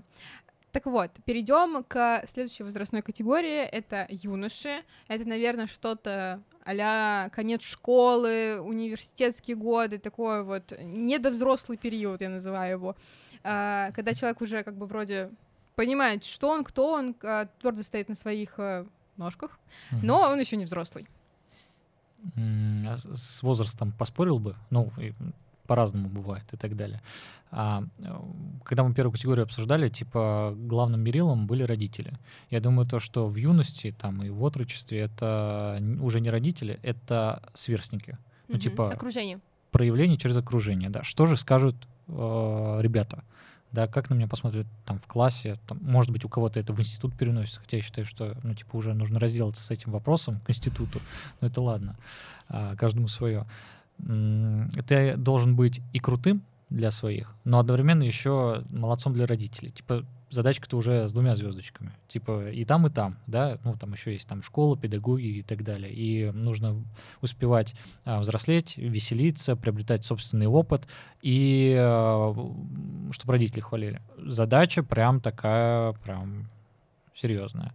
Так 0.70 0.86
вот, 0.86 1.10
перейдем 1.26 1.84
к 1.84 2.24
следующей 2.26 2.62
возрастной 2.62 3.02
категории. 3.02 3.60
Это 3.60 4.06
юноши. 4.08 4.82
Это, 5.08 5.28
наверное, 5.28 5.66
что-то 5.66 6.42
а 6.64 7.28
конец 7.30 7.62
школы, 7.62 8.60
университетские 8.60 9.56
годы, 9.56 9.98
такой 9.98 10.42
вот 10.44 10.72
недовзрослый 10.80 11.76
период, 11.78 12.20
я 12.20 12.28
называю 12.28 12.70
его, 12.78 12.96
А, 13.44 13.90
когда 13.92 14.14
человек 14.14 14.40
уже 14.40 14.62
как 14.62 14.76
бы 14.76 14.86
вроде 14.86 15.30
понимает, 15.74 16.24
что 16.24 16.48
он, 16.50 16.62
кто 16.64 16.92
он, 16.92 17.14
твердо 17.14 17.82
стоит 17.82 18.08
на 18.08 18.14
своих 18.14 18.54
э, 18.58 18.84
ножках, 19.16 19.58
но 20.02 20.20
он 20.30 20.38
еще 20.38 20.56
не 20.56 20.64
взрослый. 20.66 21.08
А 22.36 22.96
с- 22.98 23.42
возрастом 23.42 23.90
поспорил 23.92 24.38
бы, 24.38 24.54
ну, 24.70 24.92
по-разному 25.66 26.08
бывает 26.08 26.44
и 26.52 26.56
так 26.56 26.76
далее. 26.76 27.00
А, 27.50 27.84
э, 27.98 28.04
когда 28.64 28.82
мы 28.84 28.94
первую 28.94 29.12
категорию 29.12 29.44
обсуждали, 29.44 29.88
типа 29.88 30.54
главным 30.56 31.00
мерилом 31.00 31.46
были 31.46 31.62
родители. 31.62 32.18
Я 32.50 32.60
думаю, 32.60 32.86
то, 32.88 32.98
что 32.98 33.26
в 33.28 33.36
юности 33.36 33.94
там 33.98 34.22
и 34.22 34.30
в 34.30 34.42
отрочестве 34.42 35.00
это 35.00 35.78
уже 36.00 36.20
не 36.20 36.30
родители, 36.30 36.78
это 36.82 37.42
сверстники. 37.54 38.16
Ну, 38.48 38.54
Мгм. 38.54 38.60
типа- 38.62 38.90
Окружение. 38.92 39.40
Проявление 39.70 40.18
через 40.18 40.36
окружение, 40.36 40.90
да. 40.90 41.02
Что 41.02 41.26
же 41.26 41.36
скажут 41.36 41.76
э, 42.08 42.78
ребята? 42.82 43.22
Да, 43.70 43.86
как 43.86 44.10
на 44.10 44.14
меня 44.14 44.28
посмотрят 44.28 44.66
там 44.84 44.98
в 44.98 45.06
классе, 45.06 45.56
там, 45.66 45.78
может 45.80 46.10
быть, 46.10 46.26
у 46.26 46.28
кого-то 46.28 46.60
это 46.60 46.74
в 46.74 46.80
институт 46.80 47.16
переносится, 47.16 47.60
хотя 47.60 47.78
я 47.78 47.82
считаю, 47.82 48.04
что, 48.04 48.36
ну, 48.42 48.54
типа, 48.54 48.76
уже 48.76 48.92
нужно 48.92 49.18
разделаться 49.18 49.62
с 49.64 49.70
этим 49.70 49.92
вопросом 49.92 50.40
к 50.40 50.50
институту, 50.50 51.00
но 51.40 51.46
это 51.46 51.62
ладно, 51.62 51.96
а, 52.48 52.76
каждому 52.76 53.08
свое. 53.08 53.46
Ты 54.86 55.16
должен 55.16 55.56
быть 55.56 55.80
и 55.92 55.98
крутым 55.98 56.42
для 56.70 56.90
своих, 56.90 57.34
но 57.44 57.58
одновременно 57.58 58.02
еще 58.02 58.64
молодцом 58.70 59.12
для 59.12 59.26
родителей. 59.26 59.70
Типа, 59.70 60.04
задачка-то 60.30 60.76
уже 60.76 61.06
с 61.06 61.12
двумя 61.12 61.34
звездочками. 61.36 61.92
Типа, 62.08 62.50
и 62.50 62.64
там, 62.64 62.86
и 62.86 62.90
там, 62.90 63.18
да, 63.26 63.58
ну, 63.64 63.76
там 63.76 63.92
еще 63.92 64.12
есть 64.12 64.26
там 64.26 64.42
школа, 64.42 64.76
педагоги 64.76 65.38
и 65.38 65.42
так 65.42 65.62
далее. 65.62 65.92
И 65.92 66.30
нужно 66.32 66.82
успевать 67.20 67.74
а, 68.04 68.20
взрослеть, 68.20 68.76
веселиться, 68.78 69.54
приобретать 69.54 70.04
собственный 70.04 70.46
опыт, 70.46 70.88
и 71.20 71.74
чтобы 73.12 73.32
родители 73.32 73.60
хвалили. 73.60 74.00
Задача 74.16 74.82
прям 74.82 75.20
такая, 75.20 75.92
прям 75.92 76.48
серьезная. 77.14 77.72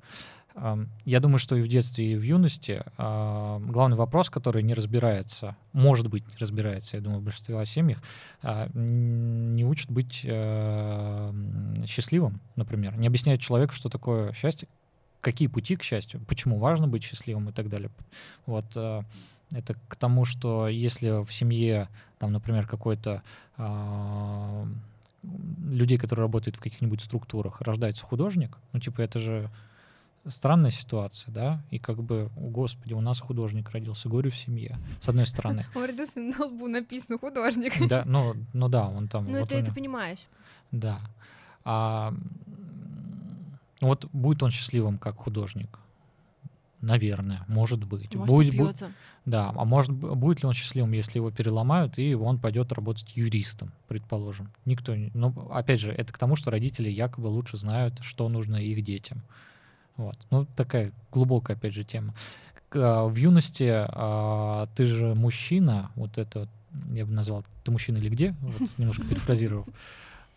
Я 1.05 1.19
думаю, 1.19 1.37
что 1.37 1.55
и 1.55 1.61
в 1.61 1.67
детстве, 1.67 2.13
и 2.13 2.15
в 2.15 2.23
юности 2.23 2.83
главный 2.97 3.95
вопрос, 3.95 4.29
который 4.29 4.63
не 4.63 4.73
разбирается, 4.73 5.55
может 5.71 6.07
быть, 6.07 6.27
не 6.27 6.35
разбирается, 6.39 6.97
я 6.97 7.03
думаю, 7.03 7.19
в 7.21 7.23
большинстве 7.23 7.63
семьях, 7.65 7.99
а, 8.41 8.67
не 8.73 9.63
учат 9.65 9.91
быть 9.91 10.21
э, 10.23 11.33
счастливым, 11.85 12.39
например. 12.55 12.97
Не 12.97 13.07
объясняют 13.07 13.41
человеку, 13.41 13.73
что 13.73 13.89
такое 13.89 14.33
счастье, 14.33 14.67
какие 15.21 15.47
пути 15.47 15.75
к 15.75 15.83
счастью, 15.83 16.21
почему 16.27 16.57
важно 16.57 16.87
быть 16.87 17.03
счастливым 17.03 17.49
и 17.49 17.51
так 17.51 17.69
далее. 17.69 17.91
Вот 18.47 18.65
э, 18.75 19.03
это 19.51 19.75
к 19.87 19.95
тому, 19.95 20.25
что 20.25 20.67
если 20.67 21.23
в 21.23 21.31
семье, 21.31 21.87
там, 22.19 22.31
например, 22.33 22.67
какой-то 22.67 23.21
а, 23.57 24.67
людей, 25.23 25.97
которые 25.97 26.23
работают 26.23 26.57
в 26.57 26.59
каких-нибудь 26.59 27.01
структурах, 27.01 27.61
рождается 27.61 28.05
художник, 28.05 28.57
ну, 28.73 28.79
типа, 28.79 29.01
это 29.01 29.19
же 29.19 29.49
странная 30.27 30.71
ситуация, 30.71 31.31
да, 31.33 31.63
и 31.71 31.79
как 31.79 32.01
бы, 32.03 32.29
о, 32.35 32.49
господи, 32.49 32.93
у 32.93 33.01
нас 33.01 33.19
художник 33.19 33.69
родился, 33.71 34.09
горе 34.09 34.29
в 34.29 34.37
семье, 34.37 34.77
с 35.01 35.09
одной 35.09 35.27
стороны. 35.27 35.65
Он 35.75 35.85
родился 35.85 36.19
на 36.19 36.45
лбу 36.45 36.67
написано 36.67 37.17
художник. 37.17 37.73
Да, 37.87 38.03
ну, 38.05 38.35
ну 38.53 38.67
да, 38.69 38.87
он 38.87 39.07
там... 39.07 39.25
Ну, 39.25 39.39
вот 39.39 39.51
это 39.51 39.59
ты 39.59 39.61
него- 39.63 39.75
понимаешь. 39.75 40.19
Да. 40.71 40.99
А, 41.63 42.13
вот 43.81 44.05
будет 44.11 44.43
он 44.43 44.51
счастливым 44.51 44.97
как 44.97 45.17
художник? 45.17 45.79
Наверное, 46.81 47.43
может 47.47 47.83
быть. 47.83 48.13
Может, 48.13 48.55
будет, 48.55 48.83
да, 49.25 49.51
а 49.55 49.65
может 49.65 49.91
будет 49.91 50.43
ли 50.43 50.47
он 50.47 50.53
счастливым, 50.53 50.91
если 50.91 51.17
его 51.17 51.31
переломают 51.31 51.97
и 51.97 52.13
он 52.13 52.37
пойдет 52.37 52.71
работать 52.71 53.17
юристом, 53.17 53.71
предположим? 53.87 54.51
Никто, 54.65 54.95
не- 54.95 55.11
ну 55.15 55.33
опять 55.51 55.79
же, 55.79 55.91
это 55.91 56.13
к 56.13 56.17
тому, 56.19 56.35
что 56.35 56.51
родители 56.51 56.89
якобы 56.89 57.27
лучше 57.27 57.57
знают, 57.57 57.99
что 58.01 58.29
нужно 58.29 58.57
их 58.57 58.83
детям. 58.83 59.23
Вот, 59.97 60.17
ну 60.29 60.45
такая 60.55 60.91
глубокая 61.11 61.57
опять 61.57 61.73
же 61.73 61.83
тема. 61.83 62.13
А, 62.73 63.05
В 63.07 63.15
юности 63.15 63.69
а, 63.69 64.67
ты 64.75 64.85
же 64.85 65.15
мужчина, 65.15 65.91
вот 65.95 66.17
это 66.17 66.47
я 66.91 67.05
бы 67.05 67.11
назвал, 67.11 67.43
ты 67.63 67.71
мужчина 67.71 67.97
или 67.97 68.09
где, 68.09 68.35
вот 68.41 68.71
немножко 68.77 69.03
перефразировав. 69.03 69.67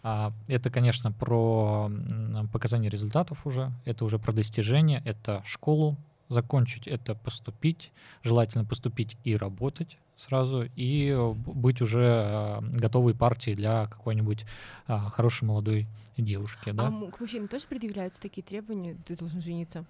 А, 0.02 0.32
Это, 0.48 0.70
конечно, 0.70 1.12
про 1.12 1.90
м, 1.90 2.48
показание 2.48 2.90
результатов 2.90 3.46
уже, 3.46 3.70
это 3.84 4.04
уже 4.04 4.18
про 4.18 4.32
достижения, 4.32 5.02
это 5.04 5.42
школу 5.44 5.96
закончить, 6.28 6.86
это 6.86 7.14
поступить, 7.14 7.90
желательно 8.22 8.64
поступить 8.64 9.16
и 9.24 9.36
работать 9.36 9.98
сразу, 10.16 10.68
и 10.76 11.16
быть 11.46 11.80
уже 11.82 12.02
э, 12.02 12.58
готовой 12.74 13.14
партией 13.14 13.56
для 13.56 13.86
какой-нибудь 13.86 14.44
а, 14.86 15.10
хорошей 15.10 15.44
молодой 15.44 15.86
девушки, 16.20 16.70
А 16.70 16.72
да? 16.74 16.86
м- 16.86 17.10
к 17.10 17.20
мужчинам 17.20 17.48
тоже 17.48 17.66
предъявляются 17.66 18.20
такие 18.20 18.42
требования, 18.42 18.96
ты 19.06 19.16
должен 19.16 19.40
жениться? 19.42 19.84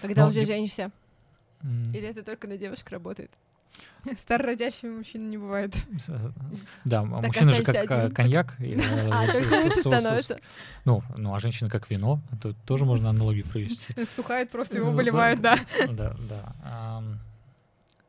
Когда 0.00 0.22
Ну, 0.22 0.28
уже 0.28 0.40
не- 0.40 0.46
женишься? 0.46 0.90
Или 1.62 2.08
это 2.08 2.22
только 2.22 2.46
на 2.48 2.56
девушек 2.56 2.90
работает? 2.90 3.30
Старородящими 4.18 4.90
мужчин 4.90 5.30
не 5.30 5.36
бывает. 5.38 5.74
Да, 6.84 7.04
мужчина 7.04 7.52
же 7.52 7.62
как 7.64 7.90
э, 7.90 8.10
коньяк. 8.10 8.56
А, 9.12 9.26
только 9.26 9.70
становится. 9.72 10.38
Ну, 10.84 11.02
ну, 11.16 11.34
а 11.34 11.38
женщина 11.40 11.68
как 11.68 11.90
вино. 11.90 12.20
Тут 12.40 12.56
тоже 12.64 12.84
можно 12.84 13.10
аналогию 13.10 13.44
провести. 13.46 13.94
Стухает, 14.04 14.50
просто 14.50 14.76
его 14.76 14.92
выливают, 14.92 15.40
да. 15.40 15.58
Да, 15.90 16.16
да. 16.28 17.02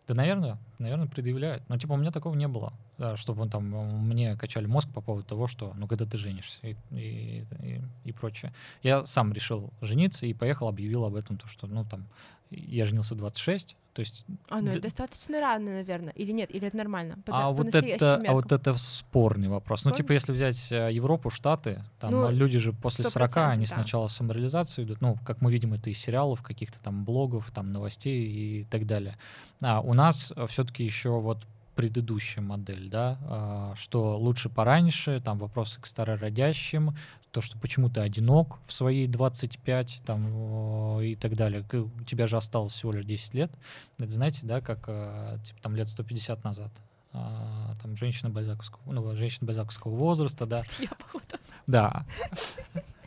Да, 0.07 0.13
наверное, 0.13 0.57
наверное, 0.79 1.07
предъявляют. 1.07 1.67
Но, 1.67 1.77
типа, 1.77 1.93
у 1.93 1.97
меня 1.97 2.11
такого 2.11 2.33
не 2.33 2.47
было, 2.47 2.71
да, 2.97 3.15
чтобы 3.17 3.43
он 3.43 3.49
там 3.49 3.63
мне 4.07 4.35
качали 4.35 4.65
мозг 4.65 4.89
по 4.93 5.01
поводу 5.01 5.25
того, 5.25 5.47
что, 5.47 5.73
ну, 5.75 5.87
когда 5.87 6.05
ты 6.05 6.17
женишься 6.17 6.59
и, 6.63 6.75
и, 6.91 7.45
и, 7.61 7.81
и 8.05 8.11
прочее. 8.11 8.53
Я 8.83 9.05
сам 9.05 9.33
решил 9.33 9.71
жениться 9.81 10.25
и 10.25 10.33
поехал, 10.33 10.67
объявил 10.67 11.05
об 11.05 11.15
этом, 11.15 11.37
то, 11.37 11.47
что, 11.47 11.67
ну, 11.67 11.85
там, 11.85 12.07
я 12.49 12.85
женился 12.85 13.13
в 13.13 13.17
26, 13.17 13.75
то 13.93 13.99
есть... 14.01 14.25
А, 14.49 14.61
ну, 14.61 14.69
это 14.69 14.79
достаточно 14.79 15.39
рано, 15.41 15.71
наверное, 15.71 16.13
или 16.13 16.31
нет, 16.31 16.53
или 16.53 16.67
это 16.67 16.77
нормально? 16.77 17.17
По, 17.25 17.37
а, 17.37 17.47
по 17.47 17.63
вот 17.63 17.75
это, 17.75 18.23
а 18.27 18.33
вот 18.33 18.51
это 18.51 18.75
спорный 18.75 19.47
вопрос. 19.47 19.81
Спорный? 19.81 19.95
Ну, 19.95 19.97
типа, 19.97 20.11
если 20.13 20.31
взять 20.31 20.71
э, 20.71 20.93
Европу, 20.93 21.29
Штаты, 21.29 21.83
там 21.99 22.11
ну, 22.11 22.31
люди 22.31 22.57
же 22.57 22.73
после 22.73 23.05
40, 23.05 23.37
они 23.37 23.65
да. 23.65 23.73
сначала 23.73 24.07
самореализацию 24.07 24.85
идут, 24.85 25.01
ну, 25.01 25.17
как 25.25 25.41
мы 25.41 25.51
видим, 25.51 25.73
это 25.73 25.89
из 25.89 25.97
сериалов, 25.97 26.41
каких-то 26.41 26.81
там 26.81 27.05
блогов, 27.05 27.51
там 27.51 27.71
новостей 27.71 28.61
и 28.61 28.63
так 28.65 28.85
далее. 28.85 29.17
А 29.61 29.81
у 29.81 29.93
нас 29.93 30.31
все 30.47 30.63
таки 30.63 30.83
еще 30.83 31.19
вот 31.19 31.39
предыдущая 31.77 32.41
модель, 32.41 32.89
да, 32.89 33.19
а, 33.21 33.73
что 33.77 34.17
лучше 34.17 34.49
пораньше, 34.49 35.21
там 35.23 35.37
вопросы 35.37 35.79
к 35.79 35.85
старородящим, 35.85 36.95
то, 37.31 37.39
что 37.39 37.57
почему 37.59 37.87
ты 37.87 38.01
одинок 38.01 38.57
в 38.65 38.73
свои 38.73 39.05
25 39.05 40.01
там, 40.03 40.99
и 41.01 41.15
так 41.15 41.35
далее. 41.35 41.63
У 41.71 42.03
тебя 42.03 42.25
же 42.25 42.35
осталось 42.35 42.73
всего 42.73 42.93
лишь 42.93 43.05
10 43.05 43.33
лет. 43.35 43.51
Это 43.99 44.11
знаете, 44.11 44.39
да, 44.47 44.59
как 44.59 44.85
а, 44.87 45.37
типа, 45.37 45.61
там 45.61 45.75
лет 45.75 45.87
150 45.87 46.43
назад. 46.43 46.71
А, 47.13 47.75
там 47.81 47.95
женщина 47.95 48.31
бальзаковского, 48.31 48.81
ну, 48.91 49.15
женщина 49.15 49.45
бальзаковского 49.45 49.95
возраста, 49.95 50.45
да. 50.45 50.63
Да. 51.67 52.05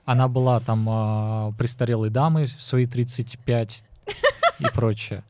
Она 0.04 0.28
была 0.28 0.60
там 0.60 1.54
престарелой 1.56 2.10
дамой 2.10 2.46
в 2.46 2.62
свои 2.62 2.86
35 2.86 3.84
и 4.60 4.64
прочее. 4.74 5.24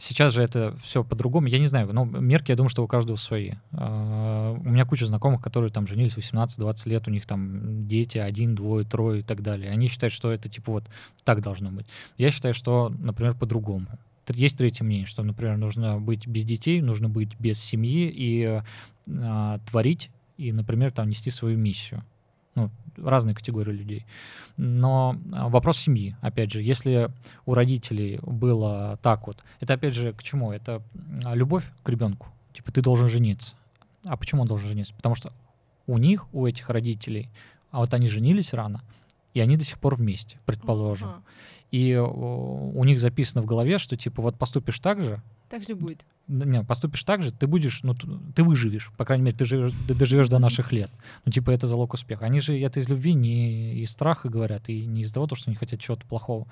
Сейчас 0.00 0.32
же 0.32 0.42
это 0.42 0.74
все 0.82 1.04
по-другому. 1.04 1.46
Я 1.46 1.58
не 1.58 1.66
знаю, 1.66 1.92
но 1.92 2.06
мерки, 2.06 2.50
я 2.50 2.56
думаю, 2.56 2.70
что 2.70 2.82
у 2.82 2.86
каждого 2.86 3.16
свои. 3.16 3.52
А, 3.72 4.52
у 4.52 4.68
меня 4.68 4.86
куча 4.86 5.04
знакомых, 5.04 5.42
которые 5.42 5.70
там 5.70 5.86
женились 5.86 6.16
18-20 6.16 6.88
лет, 6.88 7.06
у 7.06 7.10
них 7.10 7.26
там 7.26 7.86
дети 7.86 8.16
один, 8.16 8.54
двое, 8.54 8.86
трое 8.86 9.20
и 9.20 9.22
так 9.22 9.42
далее. 9.42 9.70
Они 9.70 9.88
считают, 9.88 10.14
что 10.14 10.32
это 10.32 10.48
типа 10.48 10.72
вот 10.72 10.84
так 11.22 11.42
должно 11.42 11.70
быть. 11.70 11.84
Я 12.16 12.30
считаю, 12.30 12.54
что, 12.54 12.90
например, 12.98 13.34
по-другому. 13.34 13.88
Есть 14.28 14.56
третье 14.56 14.84
мнение, 14.84 15.06
что, 15.06 15.22
например, 15.22 15.58
нужно 15.58 16.00
быть 16.00 16.26
без 16.26 16.44
детей, 16.44 16.80
нужно 16.80 17.10
быть 17.10 17.38
без 17.38 17.60
семьи 17.60 18.10
и 18.14 18.62
э, 19.06 19.58
творить, 19.68 20.10
и, 20.38 20.52
например, 20.52 20.92
там 20.92 21.10
нести 21.10 21.30
свою 21.30 21.58
миссию 21.58 22.02
ну, 22.54 22.70
разные 22.96 23.34
категории 23.34 23.72
людей. 23.72 24.06
Но 24.56 25.16
а, 25.32 25.48
вопрос 25.48 25.78
семьи, 25.78 26.16
опять 26.20 26.50
же, 26.50 26.62
если 26.62 27.10
у 27.46 27.54
родителей 27.54 28.18
было 28.22 28.98
так 29.02 29.26
вот, 29.26 29.42
это 29.60 29.74
опять 29.74 29.94
же 29.94 30.12
к 30.12 30.22
чему? 30.22 30.52
Это 30.52 30.82
а, 31.24 31.34
любовь 31.34 31.64
к 31.82 31.88
ребенку. 31.88 32.28
Типа 32.52 32.72
ты 32.72 32.82
должен 32.82 33.08
жениться. 33.08 33.54
А 34.06 34.16
почему 34.16 34.42
он 34.42 34.48
должен 34.48 34.68
жениться? 34.68 34.94
Потому 34.94 35.14
что 35.14 35.32
у 35.86 35.98
них, 35.98 36.32
у 36.32 36.46
этих 36.46 36.68
родителей, 36.70 37.28
а 37.70 37.78
вот 37.78 37.94
они 37.94 38.08
женились 38.08 38.52
рано, 38.52 38.82
и 39.34 39.40
они 39.40 39.56
до 39.56 39.64
сих 39.64 39.78
пор 39.78 39.94
вместе, 39.94 40.38
предположим. 40.44 41.08
Uh-huh. 41.08 41.22
И 41.70 41.94
у 41.96 42.84
них 42.84 42.98
записано 43.00 43.42
в 43.42 43.46
голове, 43.46 43.78
что 43.78 43.96
типа 43.96 44.22
вот 44.22 44.36
поступишь 44.36 44.78
так 44.78 45.00
же, 45.00 45.22
так 45.50 45.64
же 45.64 45.74
будет. 45.74 46.04
Не, 46.28 46.62
поступишь 46.62 47.02
так 47.02 47.22
же, 47.22 47.32
ты 47.32 47.48
будешь, 47.48 47.82
ну, 47.82 47.94
ты 47.94 48.44
выживешь, 48.44 48.92
по 48.96 49.04
крайней 49.04 49.24
мере, 49.24 49.36
ты, 49.36 49.44
живешь, 49.44 49.72
ты 49.88 49.94
доживешь 49.94 50.28
до 50.28 50.38
наших 50.38 50.70
лет. 50.70 50.90
Ну, 51.24 51.32
типа, 51.32 51.50
это 51.50 51.66
залог 51.66 51.92
успеха. 51.92 52.24
Они 52.24 52.38
же 52.38 52.56
это 52.56 52.78
из 52.78 52.88
любви, 52.88 53.14
не 53.14 53.80
из 53.80 53.90
страха 53.90 54.28
говорят, 54.28 54.68
и 54.68 54.86
не 54.86 55.02
из-за 55.02 55.14
того, 55.14 55.26
что 55.34 55.50
они 55.50 55.56
хотят 55.56 55.80
чего-то 55.80 56.06
плохого. 56.06 56.46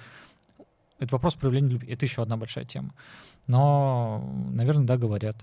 Это 0.98 1.14
вопрос 1.14 1.36
проявления 1.36 1.68
любви. 1.68 1.92
Это 1.92 2.06
еще 2.06 2.22
одна 2.22 2.36
большая 2.36 2.64
тема. 2.64 2.92
Но, 3.46 4.28
наверное, 4.52 4.84
да, 4.84 4.96
говорят. 4.96 5.36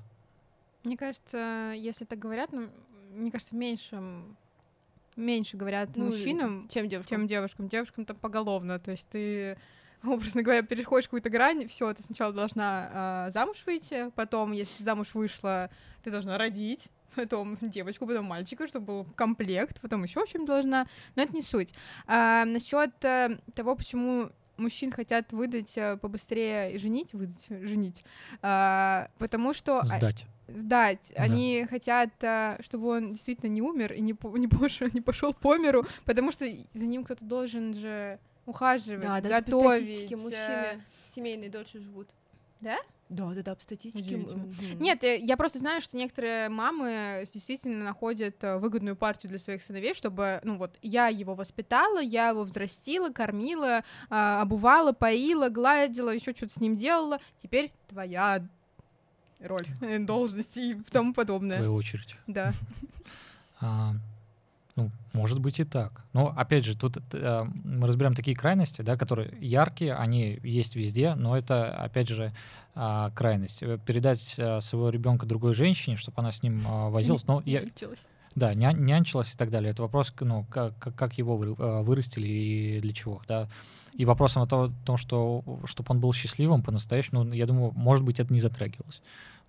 Мне 0.83 0.97
кажется, 0.97 1.73
если 1.77 2.03
так 2.03 2.19
говорят, 2.19 2.51
ну, 2.51 2.67
мне 3.15 3.31
кажется, 3.31 3.55
меньше 3.55 4.03
меньше 5.15 5.57
говорят 5.57 5.89
ну, 5.95 6.05
мужчинам, 6.05 6.67
чем 6.69 6.89
девушкам. 6.89 7.17
чем 7.17 7.27
девушкам. 7.27 7.67
Девушкам 7.67 8.05
там 8.05 8.17
поголовно. 8.17 8.79
То 8.79 8.91
есть 8.91 9.07
ты 9.09 9.57
образно 10.03 10.41
говоря, 10.41 10.61
переходишь 10.61 11.07
какую-то 11.07 11.29
грань, 11.29 11.67
все, 11.67 11.93
ты 11.93 12.03
сначала 12.03 12.33
должна 12.33 13.27
э, 13.27 13.31
замуж 13.31 13.63
выйти, 13.65 14.11
потом, 14.15 14.51
если 14.51 14.83
замуж 14.83 15.13
вышла, 15.13 15.69
ты 16.03 16.11
должна 16.11 16.37
родить, 16.37 16.89
потом 17.15 17.57
девочку, 17.61 18.07
потом 18.07 18.25
мальчика, 18.25 18.67
чтобы 18.67 18.85
был 18.85 19.03
комплект, 19.15 19.81
потом 19.81 20.03
еще 20.03 20.25
в 20.25 20.29
чем 20.29 20.45
должна, 20.45 20.87
но 21.15 21.23
это 21.23 21.33
не 21.33 21.41
суть. 21.41 21.73
А, 22.07 22.45
насчет 22.45 22.93
а, 23.03 23.37
того, 23.53 23.75
почему 23.75 24.29
мужчин 24.57 24.91
хотят 24.91 25.31
выдать 25.31 25.77
а, 25.77 25.97
побыстрее 25.97 26.73
и 26.73 26.77
женить, 26.77 27.13
выдать, 27.13 27.45
женить, 27.49 28.03
а, 28.41 29.09
потому 29.17 29.53
что... 29.53 29.83
Сдать. 29.83 30.25
Сдать. 30.47 31.11
Да. 31.15 31.23
Они 31.23 31.65
хотят, 31.69 32.11
а, 32.21 32.57
чтобы 32.61 32.89
он 32.89 33.13
действительно 33.13 33.49
не 33.49 33.61
умер 33.61 33.93
и 33.93 34.01
не, 34.01 34.15
не, 34.37 34.47
пошел, 34.47 34.87
не 34.93 35.01
пошел 35.01 35.33
по 35.33 35.57
миру, 35.57 35.85
потому 36.05 36.31
что 36.31 36.45
за 36.73 36.85
ним 36.85 37.03
кто-то 37.03 37.25
должен 37.25 37.73
же 37.73 38.19
ухаживать, 38.45 39.03
да, 39.03 39.21
даже 39.21 39.43
готовить. 39.45 39.79
По 39.79 39.83
статистике 39.85 40.15
мужчины 40.17 40.37
э, 40.37 40.79
семейные 41.15 41.49
дольше 41.49 41.79
живут. 41.79 42.07
Да? 42.61 42.77
Да, 43.09 43.31
да, 43.33 43.43
да, 43.43 43.55
по 43.55 43.61
статистике. 43.61 44.25
Нет, 44.79 45.03
э, 45.03 45.17
я 45.17 45.37
просто 45.37 45.59
знаю, 45.59 45.81
что 45.81 45.97
некоторые 45.97 46.49
мамы 46.49 47.25
действительно 47.31 47.83
находят 47.83 48.43
э, 48.43 48.57
выгодную 48.57 48.95
партию 48.95 49.29
для 49.29 49.39
своих 49.39 49.63
сыновей, 49.63 49.93
чтобы, 49.93 50.41
ну 50.43 50.57
вот, 50.57 50.77
я 50.81 51.07
его 51.07 51.35
воспитала, 51.35 51.99
я 51.99 52.29
его 52.29 52.43
взрастила, 52.43 53.09
кормила, 53.09 53.83
обувала, 54.09 54.91
поила, 54.91 55.49
гладила, 55.49 56.11
еще 56.11 56.33
что-то 56.33 56.53
с 56.53 56.59
ним 56.59 56.75
делала. 56.75 57.19
Теперь 57.37 57.71
твоя 57.87 58.47
роль, 59.39 59.67
должность 60.05 60.57
и 60.57 60.75
тому 60.91 61.13
подобное. 61.13 61.57
Твоя 61.57 61.71
очередь. 61.71 62.15
Да. 62.27 62.53
А, 63.61 63.93
ну, 64.75 64.91
может 65.13 65.39
быть 65.39 65.61
и 65.61 65.63
так. 65.63 66.03
Но 66.11 66.33
опять 66.35 66.65
же, 66.65 66.77
тут 66.77 66.97
э, 67.13 67.45
мы 67.63 67.87
разберем 67.87 68.13
такие 68.13 68.35
крайности, 68.35 68.81
да, 68.81 68.97
которые 68.97 69.33
яркие, 69.39 69.95
они 69.95 70.39
есть 70.43 70.75
везде, 70.75 71.15
но 71.15 71.37
это 71.37 71.71
опять 71.71 72.09
же 72.09 72.33
э, 72.75 73.09
крайность. 73.15 73.61
Передать 73.85 74.35
э, 74.37 74.59
своего 74.59 74.89
ребенка 74.89 75.25
другой 75.25 75.53
женщине, 75.53 75.95
чтобы 75.95 76.19
она 76.19 76.33
с 76.33 76.43
ним 76.43 76.67
э, 76.67 76.89
возилась, 76.89 77.25
но 77.25 77.41
я, 77.45 77.63
да, 78.35 78.53
ня, 78.53 78.73
нянчилась 78.73 79.33
и 79.33 79.37
так 79.37 79.49
далее. 79.49 79.71
Это 79.71 79.81
вопрос, 79.81 80.13
ну, 80.19 80.45
как, 80.49 80.77
как 80.77 81.17
его 81.17 81.41
э, 81.41 81.81
вырастили 81.81 82.27
и 82.27 82.81
для 82.81 82.93
чего, 82.93 83.21
да. 83.27 83.47
И 83.97 84.05
вопросом 84.05 84.43
о 84.43 84.47
том, 84.47 84.71
том 84.85 84.97
что 84.97 85.43
чтобы 85.65 85.87
он 85.89 85.99
был 85.99 86.13
счастливым 86.13 86.61
по-настоящему, 86.61 87.23
ну, 87.23 87.33
я 87.33 87.45
думаю, 87.45 87.71
может 87.75 88.03
быть, 88.03 88.19
это 88.19 88.33
не 88.33 88.39
затрагивалось. 88.39 89.01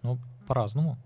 Ну, 0.03 0.19
по-разному. 0.47 0.97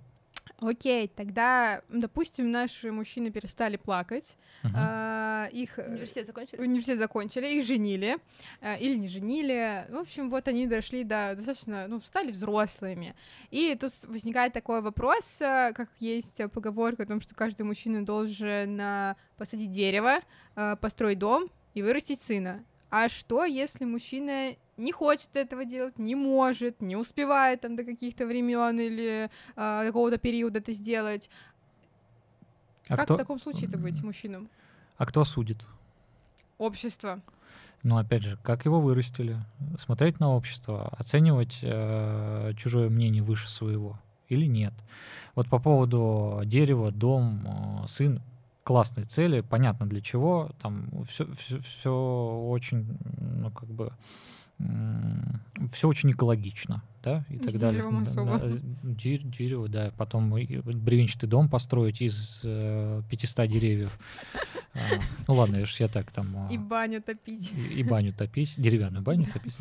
Окей, 0.61 1.09
тогда, 1.09 1.81
допустим, 1.89 2.51
наши 2.51 2.93
мужчины 2.93 3.31
перестали 3.31 3.77
плакать, 3.77 4.37
uh-huh. 4.63 4.71
а, 4.75 5.49
их 5.53 5.79
э, 5.79 5.91
университет 5.91 6.27
закончили, 6.27 6.61
университет 6.61 6.99
закончили, 6.99 7.47
их 7.47 7.65
женили 7.65 8.19
а, 8.61 8.77
или 8.77 8.95
не 8.97 9.09
женили. 9.09 9.87
В 9.89 9.97
общем, 9.97 10.29
вот 10.29 10.49
они 10.49 10.67
дошли 10.67 11.03
до 11.03 11.33
достаточно, 11.35 11.87
ну, 11.89 11.99
стали 12.01 12.31
взрослыми. 12.31 13.15
И 13.51 13.75
тут 13.81 13.93
возникает 14.07 14.53
такой 14.53 14.83
вопрос, 14.83 15.41
э, 15.41 15.73
как 15.75 15.89
есть 15.99 16.43
поговорка 16.53 17.05
о 17.05 17.07
том, 17.07 17.23
что 17.23 17.35
каждый 17.35 17.63
мужчина 17.63 18.05
должен 18.05 18.83
посадить 19.39 19.71
дерево, 19.71 20.21
построить 20.81 21.19
дом 21.19 21.49
и 21.73 21.81
вырастить 21.81 22.21
сына. 22.21 22.63
А 22.91 23.09
что, 23.09 23.45
если 23.45 23.85
мужчина 23.85 24.57
не 24.77 24.93
хочет 24.93 25.35
этого 25.35 25.65
делать, 25.65 25.99
не 25.99 26.15
может, 26.15 26.81
не 26.81 26.97
успевает 26.97 27.61
там 27.61 27.77
до 27.77 27.85
каких-то 27.85 28.27
времен 28.27 28.81
или 28.81 29.31
э, 29.57 29.87
какого-то 29.87 30.19
периода 30.19 30.59
это 30.59 30.73
сделать? 30.73 31.31
А 32.89 32.97
как 32.97 33.05
кто... 33.05 33.15
в 33.15 33.17
таком 33.19 33.39
случае-то 33.39 33.79
быть 33.79 34.03
мужчинам? 34.03 34.49
А 34.97 35.07
кто 35.07 35.25
судит? 35.25 35.65
Общество. 36.59 37.21
Ну, 37.83 37.97
опять 37.97 38.23
же, 38.23 38.39
как 38.43 38.65
его 38.65 38.81
вырастили? 38.81 39.39
Смотреть 39.79 40.21
на 40.21 40.35
общество, 40.35 40.89
оценивать 40.99 41.61
э, 41.63 42.53
чужое 42.57 42.91
мнение 42.91 43.23
выше 43.23 43.49
своего 43.49 43.99
или 44.29 44.47
нет. 44.47 44.75
Вот 45.35 45.49
по 45.49 45.59
поводу 45.59 46.43
дерева, 46.45 46.91
дом, 46.91 47.83
э, 47.85 47.87
сын, 47.87 48.21
классные 48.71 49.05
цели, 49.05 49.41
понятно 49.41 49.85
для 49.89 50.01
чего, 50.01 50.53
там 50.63 50.89
все, 51.09 51.27
все, 51.35 51.59
все 51.59 51.91
очень, 51.91 52.87
ну, 53.19 53.51
как 53.51 53.69
бы, 53.69 53.93
все 55.73 55.89
очень 55.89 56.13
экологично, 56.13 56.85
да, 57.03 57.25
и 57.31 57.39
так 57.39 57.59
далее. 57.59 57.83
особо. 57.83 58.39
Да, 58.39 58.49
дерево, 58.83 59.69
да, 59.69 59.91
потом 59.97 60.31
бревенчатый 60.31 61.29
дом 61.29 61.49
построить 61.49 62.01
из 62.01 62.43
э, 62.45 63.03
500 63.11 63.49
деревьев. 63.49 63.99
А, 64.73 64.79
ну 65.27 65.35
ладно, 65.35 65.57
я, 65.57 65.65
я 65.81 65.89
так 65.89 66.13
там... 66.13 66.47
И 66.49 66.57
баню 66.57 67.03
топить. 67.03 67.53
И 67.75 67.83
баню 67.83 68.13
топить, 68.13 68.55
деревянную 68.57 69.03
баню 69.03 69.27
топить. 69.33 69.57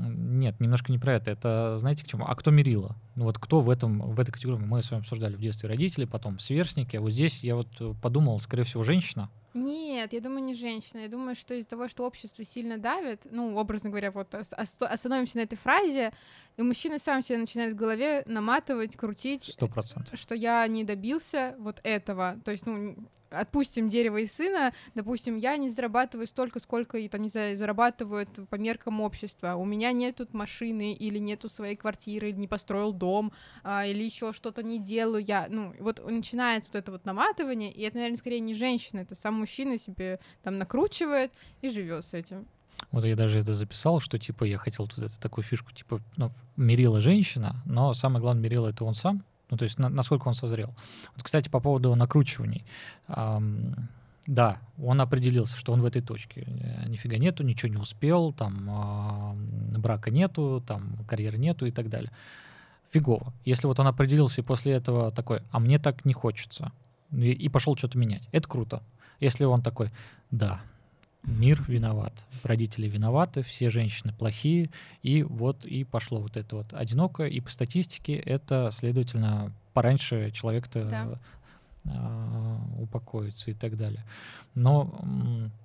Нет, 0.00 0.58
немножко 0.60 0.90
не 0.90 0.98
про 0.98 1.14
это. 1.14 1.30
Это, 1.30 1.76
знаете, 1.76 2.04
к 2.04 2.08
чему? 2.08 2.24
А 2.26 2.34
кто 2.34 2.50
мерила? 2.50 2.96
Ну 3.16 3.24
вот 3.24 3.38
кто 3.38 3.60
в 3.60 3.68
этом, 3.68 4.00
в 4.00 4.18
этой 4.18 4.32
категории? 4.32 4.58
Мы 4.58 4.82
с 4.82 4.90
вами 4.90 5.02
обсуждали 5.02 5.36
в 5.36 5.40
детстве 5.40 5.68
родители, 5.68 6.06
потом 6.06 6.38
сверстники. 6.38 6.96
А 6.96 7.00
вот 7.00 7.12
здесь 7.12 7.44
я 7.44 7.56
вот 7.56 7.68
подумал, 8.00 8.40
скорее 8.40 8.64
всего, 8.64 8.82
женщина. 8.82 9.30
Нет, 9.52 10.12
я 10.12 10.20
думаю, 10.20 10.44
не 10.44 10.54
женщина. 10.54 11.00
Я 11.00 11.08
думаю, 11.08 11.34
что 11.34 11.54
из-за 11.54 11.68
того, 11.68 11.88
что 11.88 12.06
общество 12.06 12.44
сильно 12.44 12.78
давит, 12.78 13.26
ну, 13.30 13.56
образно 13.56 13.90
говоря, 13.90 14.12
вот 14.12 14.32
остановимся 14.32 15.38
на 15.38 15.42
этой 15.42 15.56
фразе, 15.56 16.12
и 16.56 16.62
мужчина 16.62 17.00
сам 17.00 17.20
себе 17.22 17.38
начинает 17.38 17.72
в 17.72 17.76
голове 17.76 18.22
наматывать, 18.26 18.96
крутить. 18.96 19.42
Сто 19.42 19.66
процентов. 19.66 20.16
Что 20.18 20.36
я 20.36 20.64
не 20.68 20.84
добился 20.84 21.56
вот 21.58 21.80
этого. 21.82 22.36
То 22.44 22.52
есть, 22.52 22.64
ну, 22.64 22.96
отпустим 23.30 23.88
дерево 23.88 24.18
и 24.18 24.26
сына, 24.26 24.72
допустим, 24.94 25.36
я 25.36 25.56
не 25.56 25.68
зарабатываю 25.68 26.26
столько, 26.26 26.60
сколько, 26.60 27.08
там, 27.08 27.22
не 27.22 27.28
знаю, 27.28 27.56
зарабатывают 27.56 28.28
по 28.48 28.56
меркам 28.56 29.00
общества, 29.00 29.54
у 29.54 29.64
меня 29.64 29.92
нет 29.92 30.16
тут 30.16 30.34
машины, 30.34 30.92
или 30.92 31.18
нету 31.18 31.48
своей 31.48 31.76
квартиры, 31.76 32.32
не 32.32 32.48
построил 32.48 32.92
дом, 32.92 33.32
а, 33.62 33.86
или 33.86 34.02
еще 34.02 34.32
что-то 34.32 34.62
не 34.62 34.78
делаю. 34.78 35.24
Я, 35.24 35.46
ну, 35.48 35.74
вот 35.78 36.04
начинается 36.04 36.70
вот 36.72 36.78
это 36.78 36.92
вот 36.92 37.04
наматывание, 37.04 37.72
и 37.72 37.82
это, 37.82 37.96
наверное, 37.96 38.18
скорее 38.18 38.40
не 38.40 38.54
женщина, 38.54 39.00
это 39.00 39.14
сам 39.14 39.34
мужчина 39.34 39.78
себе 39.78 40.18
там 40.42 40.58
накручивает 40.58 41.32
и 41.62 41.70
живет 41.70 42.04
с 42.04 42.14
этим. 42.14 42.46
Вот 42.92 43.04
я 43.04 43.14
даже 43.14 43.38
это 43.38 43.52
записал, 43.52 44.00
что 44.00 44.18
типа 44.18 44.44
я 44.44 44.58
хотел 44.58 44.88
тут 44.88 45.04
это 45.04 45.20
такую 45.20 45.44
фишку, 45.44 45.72
типа, 45.72 46.00
ну, 46.16 46.32
мерила 46.56 47.00
женщина, 47.00 47.62
но 47.66 47.94
самое 47.94 48.20
главное 48.20 48.42
мерила 48.42 48.68
это 48.68 48.84
он 48.84 48.94
сам, 48.94 49.22
ну, 49.50 49.56
то 49.56 49.64
есть 49.64 49.78
на, 49.78 49.88
насколько 49.88 50.28
он 50.28 50.34
созрел. 50.34 50.74
Вот, 51.14 51.22
кстати, 51.22 51.48
по 51.48 51.60
поводу 51.60 51.94
накручиваний. 51.94 52.64
Эм, 53.08 53.88
да, 54.26 54.58
он 54.82 55.00
определился, 55.00 55.56
что 55.56 55.72
он 55.72 55.80
в 55.80 55.84
этой 55.84 56.02
точке. 56.02 56.46
Э, 56.46 56.88
нифига 56.88 57.18
нету, 57.18 57.42
ничего 57.42 57.72
не 57.72 57.80
успел, 57.80 58.32
там 58.32 59.34
э, 59.74 59.78
брака 59.78 60.10
нету, 60.10 60.62
там 60.66 60.98
карьеры 61.08 61.38
нету 61.38 61.66
и 61.66 61.70
так 61.70 61.88
далее. 61.88 62.12
Фигово. 62.92 63.32
Если 63.44 63.66
вот 63.66 63.78
он 63.80 63.86
определился 63.86 64.40
и 64.40 64.44
после 64.44 64.72
этого 64.72 65.10
такой, 65.10 65.40
а 65.50 65.58
мне 65.58 65.78
так 65.78 66.04
не 66.04 66.12
хочется, 66.12 66.72
и, 67.12 67.32
и 67.32 67.48
пошел 67.48 67.76
что-то 67.76 67.98
менять, 67.98 68.28
это 68.32 68.48
круто. 68.48 68.82
Если 69.20 69.44
он 69.44 69.62
такой, 69.62 69.90
да, 70.30 70.60
мир 71.22 71.62
виноват, 71.68 72.26
родители 72.42 72.88
виноваты, 72.88 73.42
все 73.42 73.70
женщины 73.70 74.12
плохие, 74.12 74.70
и 75.02 75.22
вот 75.22 75.64
и 75.64 75.84
пошло 75.84 76.20
вот 76.20 76.36
это 76.36 76.56
вот 76.56 76.72
одиноко, 76.72 77.26
и 77.26 77.40
по 77.40 77.50
статистике 77.50 78.14
это, 78.14 78.70
следовательно, 78.72 79.52
пораньше 79.72 80.30
человек-то 80.30 80.84
да. 80.84 81.18
э, 81.84 82.82
упокоится 82.82 83.50
и 83.50 83.54
так 83.54 83.76
далее. 83.76 84.04
Но, 84.54 85.00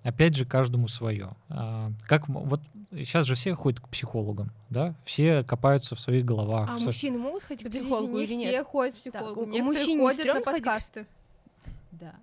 опять 0.04 0.36
же, 0.36 0.46
каждому 0.46 0.88
свое. 0.88 1.32
Э, 1.50 1.92
как 2.06 2.28
вот 2.28 2.62
сейчас 2.92 3.26
же 3.26 3.36
все 3.36 3.56
ходят 3.56 3.80
к 3.80 3.90
психологам, 3.90 4.52
да, 4.70 4.94
все 5.06 5.44
копаются 5.44 5.96
в 5.96 6.00
своих 6.00 6.26
головах. 6.26 6.70
А 6.70 6.78
в... 6.78 6.82
мужчины 6.82 7.18
могут 7.18 7.44
ходить 7.44 7.68
к 7.68 7.72
психологу 7.72 8.20
или 8.20 8.34
нет? 8.34 8.50
все 8.50 8.64
ходят 8.64 8.96
к 8.96 8.98
психологу, 8.98 9.46
так, 9.46 9.54
некоторые 9.54 10.00
ходят 10.00 10.36
на 10.36 10.42
подкасты. 10.42 11.06
Да. 11.92 12.14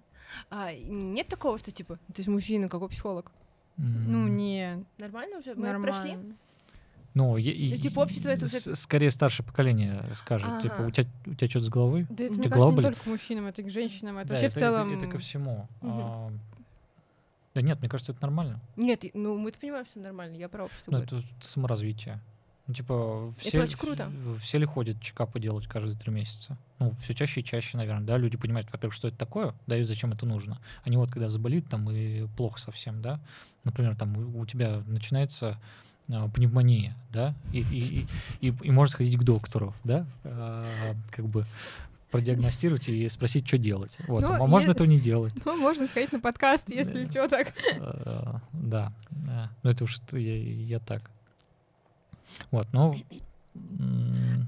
А, 0.50 0.72
нет 0.74 1.28
такого, 1.28 1.58
что 1.58 1.70
типа, 1.70 1.98
ты 2.14 2.22
же 2.22 2.30
мужчина, 2.30 2.68
какой 2.68 2.88
психолог? 2.88 3.32
Ну, 3.76 4.28
не. 4.28 4.84
Нормально 4.98 5.38
уже? 5.38 5.54
Мы 5.54 5.66
Нормально. 5.66 5.86
прошли? 5.86 6.18
Ну, 7.14 7.36
и, 7.36 7.72
ну, 7.72 7.76
типа 7.76 8.00
общество 8.00 8.30
это 8.30 8.46
уже... 8.46 8.74
Скорее 8.74 9.10
старшее 9.10 9.44
поколение 9.44 10.02
скажет, 10.14 10.48
ага. 10.48 10.62
типа, 10.62 10.82
у 10.82 10.90
тебя, 10.90 11.08
у 11.26 11.34
тебя 11.34 11.50
что-то 11.50 11.66
с 11.66 11.68
головой? 11.68 12.06
Да 12.08 12.24
это, 12.24 12.34
мне 12.34 12.48
кажется, 12.48 12.72
не 12.72 12.82
только 12.82 13.00
к 13.00 13.06
мужчинам, 13.06 13.46
это 13.46 13.62
к 13.62 13.70
женщинам, 13.70 14.16
это 14.18 14.28
да, 14.28 14.34
вообще 14.34 14.46
это, 14.46 14.56
в 14.56 14.58
целом... 14.58 14.88
Это, 14.88 14.98
это 14.98 15.12
ко 15.12 15.18
всему. 15.18 15.68
Угу. 15.82 15.90
А, 15.90 16.32
да 17.54 17.60
нет, 17.60 17.80
мне 17.80 17.90
кажется, 17.90 18.12
это 18.12 18.22
нормально. 18.22 18.60
Нет, 18.76 19.04
ну 19.12 19.36
мы-то 19.36 19.58
понимаем, 19.58 19.84
что 19.84 20.00
нормально, 20.00 20.36
я 20.36 20.48
про 20.48 20.64
общество 20.64 20.90
Ну, 20.90 20.98
это 20.98 21.22
саморазвитие. 21.42 22.18
Ну, 22.66 22.74
типа, 22.74 23.34
все, 23.38 23.58
это 23.58 23.66
очень 23.66 23.78
круто. 23.78 24.10
все 24.40 24.58
ли 24.58 24.66
ходят 24.66 25.00
чекапы 25.00 25.40
делать 25.40 25.66
каждые 25.66 25.96
три 25.96 26.12
месяца? 26.12 26.56
Ну, 26.78 26.94
все 27.00 27.12
чаще 27.12 27.40
и 27.40 27.44
чаще, 27.44 27.76
наверное, 27.76 28.04
да, 28.04 28.16
люди 28.16 28.36
понимают, 28.36 28.70
во-первых, 28.70 28.94
что 28.94 29.08
это 29.08 29.16
такое, 29.16 29.54
да, 29.66 29.76
и 29.76 29.82
зачем 29.82 30.12
это 30.12 30.26
нужно. 30.26 30.60
Они 30.84 30.96
вот, 30.96 31.10
когда 31.10 31.28
заболит, 31.28 31.68
там, 31.68 31.90
и 31.90 32.26
плохо 32.36 32.60
совсем, 32.60 33.02
да, 33.02 33.20
например, 33.64 33.96
там, 33.96 34.36
у, 34.36 34.46
тебя 34.46 34.82
начинается 34.86 35.60
а, 36.08 36.28
пневмония, 36.28 36.96
да, 37.12 37.34
и, 37.52 37.60
и, 37.60 38.06
и, 38.40 38.48
и, 38.48 38.54
и 38.62 38.70
можно 38.70 38.92
сходить 38.92 39.18
к 39.18 39.24
доктору, 39.24 39.74
да, 39.82 40.06
а, 40.22 40.64
как 41.10 41.26
бы 41.26 41.44
продиагностировать 42.12 42.88
и 42.88 43.08
спросить, 43.08 43.48
что 43.48 43.58
делать. 43.58 43.96
Вот. 44.06 44.22
Ну, 44.22 44.32
а 44.32 44.46
можно 44.46 44.66
я... 44.66 44.72
этого 44.72 44.86
не 44.86 45.00
делать. 45.00 45.32
Ну, 45.44 45.56
можно 45.56 45.86
сходить 45.86 46.12
на 46.12 46.20
подкаст, 46.20 46.68
если 46.68 47.04
что 47.10 47.26
так. 47.26 47.52
А, 47.80 48.40
да. 48.52 48.92
Ну, 49.62 49.70
это 49.70 49.84
уж 49.84 49.98
я, 50.12 50.36
я 50.36 50.78
так. 50.78 51.10
Вот, 52.50 52.68
ну... 52.72 52.94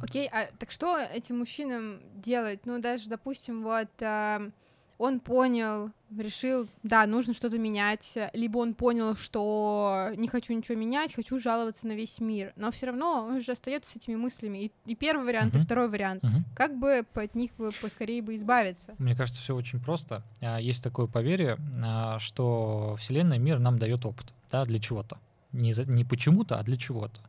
Окей, 0.02 0.26
okay, 0.26 0.30
а 0.32 0.48
так 0.58 0.70
что 0.70 0.98
этим 0.98 1.38
мужчинам 1.38 2.00
делать? 2.16 2.60
Ну, 2.64 2.80
даже, 2.80 3.08
допустим, 3.08 3.62
вот 3.62 3.90
э, 4.00 4.50
он 4.98 5.20
понял, 5.20 5.90
решил, 6.16 6.68
да, 6.82 7.06
нужно 7.06 7.34
что-то 7.34 7.58
менять, 7.58 8.16
либо 8.32 8.58
он 8.58 8.74
понял, 8.74 9.16
что 9.16 10.10
не 10.16 10.28
хочу 10.28 10.52
ничего 10.52 10.76
менять, 10.76 11.14
хочу 11.14 11.38
жаловаться 11.38 11.86
на 11.86 11.92
весь 11.92 12.20
мир, 12.20 12.52
но 12.56 12.70
все 12.70 12.86
равно 12.86 13.26
он 13.28 13.40
же 13.40 13.52
остается 13.52 13.90
с 13.90 13.96
этими 13.96 14.14
мыслями. 14.14 14.64
И, 14.64 14.72
и 14.86 14.94
первый 14.94 15.24
вариант, 15.24 15.54
uh-huh. 15.54 15.60
и 15.60 15.64
второй 15.64 15.88
вариант. 15.88 16.22
Uh-huh. 16.22 16.42
Как 16.54 16.78
бы 16.78 17.04
от 17.14 17.34
них 17.34 17.50
бы 17.56 17.70
поскорее 17.80 18.22
бы 18.22 18.36
избавиться? 18.36 18.94
Мне 18.98 19.16
кажется, 19.16 19.40
все 19.40 19.54
очень 19.54 19.80
просто. 19.80 20.22
А, 20.40 20.58
есть 20.58 20.82
такое 20.82 21.06
поверье, 21.06 21.58
а, 21.84 22.18
что 22.18 22.96
Вселенная, 22.98 23.38
мир 23.38 23.58
нам 23.58 23.78
дает 23.78 24.06
опыт, 24.06 24.32
да, 24.50 24.64
для 24.64 24.78
чего-то 24.78 25.18
не, 25.54 25.72
за, 25.72 25.90
не 25.90 26.04
почему-то, 26.04 26.58
а 26.58 26.62
для 26.62 26.76
чего-то. 26.76 27.20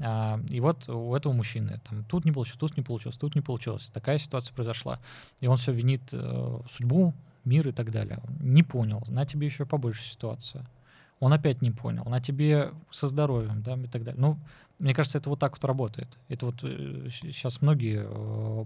А, 0.00 0.40
и 0.50 0.60
вот 0.60 0.88
у 0.88 1.14
этого 1.14 1.32
мужчины 1.32 1.80
там 1.88 2.04
тут 2.04 2.24
не 2.24 2.32
получилось, 2.32 2.58
тут 2.58 2.76
не 2.76 2.82
получилось, 2.82 3.16
тут 3.16 3.34
не 3.34 3.40
получилось. 3.40 3.90
Такая 3.90 4.18
ситуация 4.18 4.54
произошла. 4.54 4.98
И 5.40 5.46
он 5.46 5.56
все 5.56 5.72
винит 5.72 6.02
э, 6.12 6.58
судьбу, 6.68 7.14
мир 7.44 7.68
и 7.68 7.72
так 7.72 7.90
далее. 7.90 8.20
Не 8.40 8.62
понял, 8.62 9.02
на 9.08 9.24
тебе 9.24 9.46
еще 9.46 9.64
побольше 9.64 10.04
ситуация. 10.04 10.66
Он 11.18 11.32
опять 11.32 11.62
не 11.62 11.70
понял, 11.70 12.04
на 12.04 12.20
тебе 12.20 12.72
со 12.90 13.08
здоровьем, 13.08 13.62
да, 13.62 13.74
и 13.76 13.86
так 13.86 14.04
далее. 14.04 14.20
Ну, 14.20 14.38
мне 14.78 14.92
кажется, 14.92 15.16
это 15.16 15.30
вот 15.30 15.38
так 15.38 15.52
вот 15.52 15.64
работает. 15.64 16.08
Это 16.28 16.46
вот 16.46 16.56
э, 16.62 17.08
сейчас 17.10 17.62
многие, 17.62 18.06
э, 18.06 18.64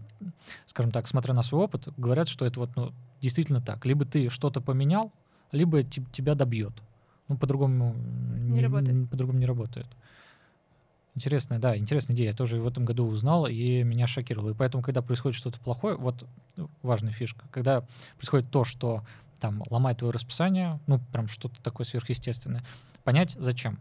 скажем 0.67 0.91
так, 0.91 1.07
смотря 1.07 1.35
на 1.35 1.43
свой 1.43 1.65
опыт, 1.65 1.89
говорят, 1.97 2.29
что 2.29 2.45
это 2.45 2.59
вот 2.61 2.75
ну, 2.75 2.93
действительно 3.21 3.61
так. 3.61 3.85
Либо 3.87 4.05
ты 4.05 4.29
что-то 4.29 4.61
поменял, 4.61 5.13
либо 5.53 5.83
тебя 5.85 6.35
добьет. 6.35 6.73
Ну, 7.31 7.37
по-другому 7.37 7.95
не, 7.95 8.55
не 8.55 8.61
работает. 8.61 9.09
По-другому 9.09 9.39
не 9.39 9.47
работает. 9.47 9.87
Интересная, 11.15 11.61
да, 11.61 11.77
интересная 11.77 12.17
идея. 12.17 12.31
Я 12.31 12.37
тоже 12.37 12.61
в 12.61 12.67
этом 12.67 12.85
году 12.85 13.07
узнал, 13.07 13.47
и 13.47 13.85
меня 13.85 14.09
шокировало. 14.09 14.51
И 14.51 14.55
поэтому, 14.55 14.83
когда 14.83 15.01
происходит 15.01 15.39
что-то 15.39 15.61
плохое, 15.61 15.95
вот 15.95 16.27
ну, 16.57 16.69
важная 16.83 17.13
фишка, 17.13 17.47
когда 17.53 17.85
происходит 18.17 18.51
то, 18.51 18.65
что 18.65 19.05
там 19.39 19.63
ломает 19.71 19.99
твое 19.99 20.13
расписание, 20.13 20.81
ну, 20.89 20.99
прям 21.13 21.29
что-то 21.29 21.63
такое 21.63 21.85
сверхъестественное, 21.85 22.65
понять 23.05 23.37
зачем. 23.39 23.79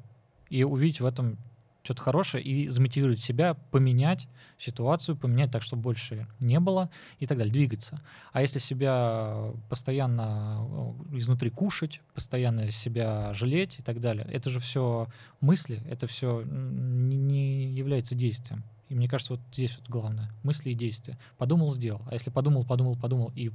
И 0.52 0.64
увидеть 0.64 1.02
в 1.02 1.06
этом 1.06 1.38
что-то 1.84 2.02
хорошее 2.02 2.44
и 2.44 2.68
замотивировать 2.68 3.20
себя 3.20 3.56
поменять 3.72 4.28
ситуацию, 4.58 5.16
поменять 5.16 5.52
так, 5.52 5.62
чтобы 5.62 5.82
больше 5.82 6.28
не 6.40 6.60
было 6.60 6.90
и 7.20 7.26
так 7.26 7.38
далее, 7.38 7.54
двигаться. 7.54 8.02
А 8.32 8.42
если 8.42 8.60
себя 8.60 9.52
постоянно 9.70 10.68
э, 11.12 11.18
изнутри 11.18 11.50
кушать, 11.50 12.02
постоянно 12.14 12.72
себя 12.72 13.34
жалеть 13.34 13.80
и 13.80 13.82
так 13.82 14.02
далее, 14.02 14.28
это 14.32 14.50
же 14.50 14.60
все 14.60 15.08
мысли, 15.42 15.82
это 15.90 16.08
все 16.08 16.44
не 16.44 17.66
является 17.72 18.16
действием. 18.16 18.64
И 18.90 18.96
мне 18.96 19.08
кажется, 19.08 19.34
вот 19.34 19.42
здесь 19.54 19.78
вот 19.78 19.88
главное. 19.88 20.32
Мысли 20.44 20.72
и 20.72 20.74
действия. 20.74 21.18
Подумал, 21.38 21.72
сделал. 21.72 22.02
А 22.10 22.14
если 22.14 22.32
подумал, 22.32 22.66
подумал, 22.66 22.96
подумал 22.96 23.32
и 23.36 23.52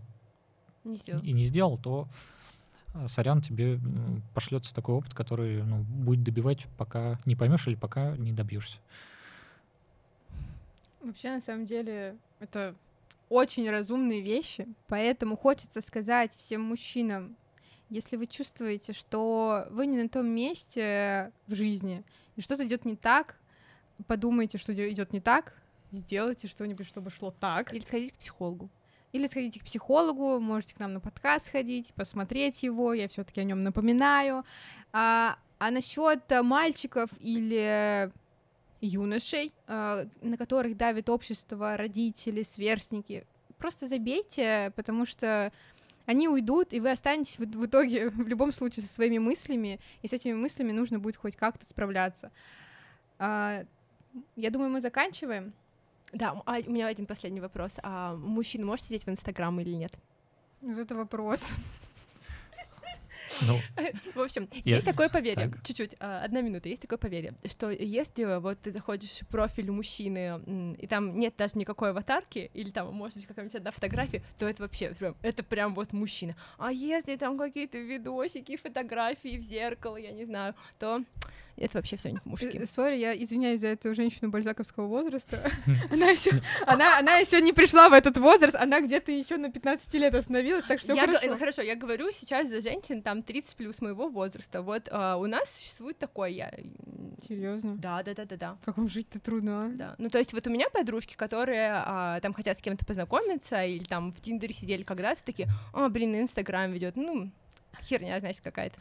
не 0.84 0.96
сделал, 0.96 1.22
и 1.22 1.32
не 1.32 1.44
сделал 1.44 1.76
то 1.76 2.08
сорян, 3.06 3.40
тебе 3.40 3.78
пошлется 4.34 4.74
такой 4.74 4.96
опыт, 4.96 5.14
который 5.14 5.62
ну, 5.62 5.78
будет 5.82 6.22
добивать, 6.22 6.66
пока 6.76 7.18
не 7.24 7.36
поймешь 7.36 7.66
или 7.66 7.74
пока 7.74 8.16
не 8.16 8.32
добьешься. 8.32 8.78
Вообще, 11.00 11.30
на 11.30 11.40
самом 11.40 11.66
деле, 11.66 12.16
это 12.40 12.74
очень 13.28 13.68
разумные 13.68 14.20
вещи, 14.20 14.66
поэтому 14.88 15.36
хочется 15.36 15.80
сказать 15.80 16.34
всем 16.36 16.62
мужчинам, 16.62 17.36
если 17.90 18.16
вы 18.16 18.26
чувствуете, 18.26 18.92
что 18.92 19.66
вы 19.70 19.86
не 19.86 19.96
на 19.96 20.08
том 20.08 20.26
месте 20.26 21.30
в 21.46 21.54
жизни, 21.54 22.02
и 22.36 22.40
что-то 22.40 22.66
идет 22.66 22.84
не 22.84 22.96
так, 22.96 23.36
подумайте, 24.06 24.58
что 24.58 24.72
идет 24.72 25.12
не 25.12 25.20
так, 25.20 25.54
сделайте 25.90 26.48
что-нибудь, 26.48 26.86
чтобы 26.86 27.10
шло 27.10 27.30
так. 27.30 27.72
Или 27.72 27.84
сходите 27.84 28.12
к 28.12 28.16
психологу. 28.16 28.68
Или 29.14 29.28
сходите 29.28 29.60
к 29.60 29.64
психологу, 29.64 30.40
можете 30.40 30.74
к 30.74 30.80
нам 30.80 30.92
на 30.94 30.98
подкаст 30.98 31.46
сходить, 31.46 31.94
посмотреть 31.94 32.64
его, 32.64 32.92
я 32.92 33.06
все-таки 33.06 33.40
о 33.40 33.44
нем 33.44 33.60
напоминаю. 33.60 34.44
А, 34.92 35.38
а 35.60 35.70
насчет 35.70 36.20
мальчиков 36.42 37.10
или 37.20 38.10
юношей, 38.80 39.52
а, 39.68 40.06
на 40.20 40.36
которых 40.36 40.76
давит 40.76 41.08
общество, 41.08 41.76
родители, 41.76 42.42
сверстники, 42.42 43.24
просто 43.56 43.86
забейте, 43.86 44.72
потому 44.74 45.06
что 45.06 45.52
они 46.06 46.28
уйдут, 46.28 46.72
и 46.72 46.80
вы 46.80 46.90
останетесь 46.90 47.38
в, 47.38 47.44
в 47.44 47.66
итоге 47.66 48.10
в 48.10 48.26
любом 48.26 48.50
случае 48.50 48.84
со 48.84 48.92
своими 48.92 49.18
мыслями, 49.18 49.78
и 50.02 50.08
с 50.08 50.12
этими 50.12 50.32
мыслями 50.32 50.72
нужно 50.72 50.98
будет 50.98 51.18
хоть 51.18 51.36
как-то 51.36 51.64
справляться. 51.66 52.32
А, 53.20 53.64
Я 54.34 54.50
думаю, 54.50 54.72
мы 54.72 54.80
заканчиваем. 54.80 55.54
Да, 56.14 56.40
а 56.46 56.58
у 56.66 56.70
меня 56.70 56.86
один 56.86 57.06
последний 57.06 57.40
вопрос. 57.40 57.74
А 57.82 58.14
мужчина 58.14 58.64
может 58.64 58.84
сидеть 58.86 59.04
в 59.04 59.08
Инстаграм 59.10 59.58
или 59.60 59.70
нет? 59.74 59.92
Это 60.62 60.94
вопрос. 60.94 61.52
Ну, 63.48 63.58
В 64.14 64.20
общем, 64.20 64.48
Я- 64.64 64.76
есть 64.76 64.86
такое 64.86 65.08
поверье, 65.08 65.48
так. 65.50 65.62
чуть-чуть, 65.64 65.96
а, 65.98 66.22
одна 66.22 66.40
минута, 66.40 66.68
есть 66.68 66.82
такое 66.82 66.98
поверье, 66.98 67.34
что 67.46 67.68
если 67.70 68.38
вот 68.38 68.60
ты 68.60 68.70
заходишь 68.70 69.22
в 69.22 69.26
профиль 69.26 69.72
мужчины, 69.72 70.74
и 70.78 70.86
там 70.86 71.18
нет 71.18 71.34
даже 71.36 71.58
никакой 71.58 71.90
аватарки, 71.90 72.50
или 72.54 72.70
там, 72.70 72.94
может 72.94 73.16
быть, 73.16 73.26
какая-нибудь 73.26 73.56
одна 73.56 73.72
фотография, 73.72 74.22
то 74.38 74.46
это 74.46 74.62
вообще, 74.62 74.90
прям- 74.94 75.16
это 75.22 75.42
прям 75.42 75.74
вот 75.74 75.92
мужчина. 75.92 76.36
А 76.58 76.70
если 76.70 77.16
там 77.16 77.36
какие-то 77.36 77.76
видосики, 77.78 78.56
фотографии 78.56 79.36
в 79.36 79.42
зеркало, 79.42 79.96
я 79.96 80.12
не 80.12 80.24
знаю, 80.26 80.54
то 80.78 81.02
это 81.56 81.78
вообще 81.78 81.96
все 81.96 82.10
не 82.10 82.18
по-мужски. 82.18 82.56
Э, 82.56 82.66
Сори, 82.66 82.96
я 82.96 83.14
извиняюсь 83.14 83.60
за 83.60 83.68
эту 83.68 83.94
женщину 83.94 84.30
бальзаковского 84.30 84.86
возраста. 84.86 85.50
Она 85.90 86.10
еще, 86.10 86.30
она, 86.66 86.98
она 86.98 87.16
еще 87.18 87.40
не 87.40 87.52
пришла 87.52 87.88
в 87.88 87.92
этот 87.92 88.18
возраст, 88.18 88.54
она 88.54 88.80
где-то 88.80 89.12
еще 89.12 89.36
на 89.36 89.50
15 89.50 89.94
лет 89.94 90.14
остановилась, 90.14 90.64
так 90.64 90.80
что 90.80 90.96
хорошо. 90.96 91.36
хорошо, 91.36 91.62
я 91.62 91.76
говорю 91.76 92.10
сейчас 92.10 92.48
за 92.48 92.60
женщин 92.60 93.02
там 93.02 93.22
30 93.22 93.56
плюс 93.56 93.80
моего 93.80 94.08
возраста. 94.08 94.62
Вот 94.62 94.88
а, 94.90 95.16
у 95.16 95.26
нас 95.26 95.48
существует 95.50 95.98
такое, 95.98 96.30
я... 96.30 96.52
Серьезно? 97.28 97.76
Да, 97.76 98.02
да, 98.02 98.14
да, 98.14 98.24
да, 98.24 98.36
да. 98.36 98.56
Как 98.64 98.76
вам 98.76 98.88
жить-то 98.88 99.20
трудно, 99.20 99.66
а? 99.66 99.68
Да. 99.68 99.94
Ну, 99.98 100.10
то 100.10 100.18
есть 100.18 100.32
вот 100.32 100.46
у 100.46 100.50
меня 100.50 100.68
подружки, 100.70 101.14
которые 101.14 101.72
а, 101.74 102.20
там 102.20 102.32
хотят 102.32 102.58
с 102.58 102.62
кем-то 102.62 102.84
познакомиться, 102.84 103.64
или 103.64 103.84
там 103.84 104.12
в 104.12 104.20
Тиндере 104.20 104.54
сидели 104.54 104.82
когда-то, 104.82 105.22
такие, 105.24 105.48
а, 105.72 105.88
блин, 105.88 106.12
на 106.12 106.20
Инстаграм 106.20 106.70
ведет, 106.72 106.96
ну, 106.96 107.30
херня, 107.82 108.18
значит, 108.20 108.42
какая-то. 108.42 108.76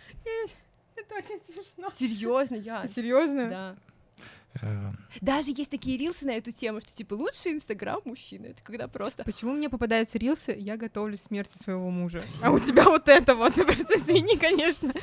Это 1.05 1.15
очень 1.15 1.39
смешно. 1.45 1.89
Серьезно, 1.97 2.55
я. 2.55 2.87
Серьезно? 2.95 3.49
Да. 3.49 3.75
э, 4.61 4.91
Даже 5.21 5.51
есть 5.51 5.69
такие 5.71 5.97
рилсы 5.97 6.25
на 6.25 6.31
эту 6.31 6.51
тему, 6.51 6.81
что 6.81 6.93
типа 6.95 7.13
лучший 7.15 7.53
Инстаграм 7.53 7.99
мужчины. 8.05 8.47
Это 8.47 8.61
когда 8.63 8.87
просто. 8.87 9.23
Почему 9.23 9.53
мне 9.53 9.69
попадаются 9.69 10.17
рилсы? 10.17 10.55
Я 10.57 10.77
готовлюсь 10.77 11.21
к 11.21 11.23
смерти 11.27 11.57
своего 11.57 11.89
мужа. 11.89 12.23
А 12.41 12.51
у 12.51 12.59
тебя 12.59 12.85
вот 12.85 13.07
это 13.07 13.35
вот, 13.35 13.57
извини, 13.57 14.37
конечно. 14.37 14.93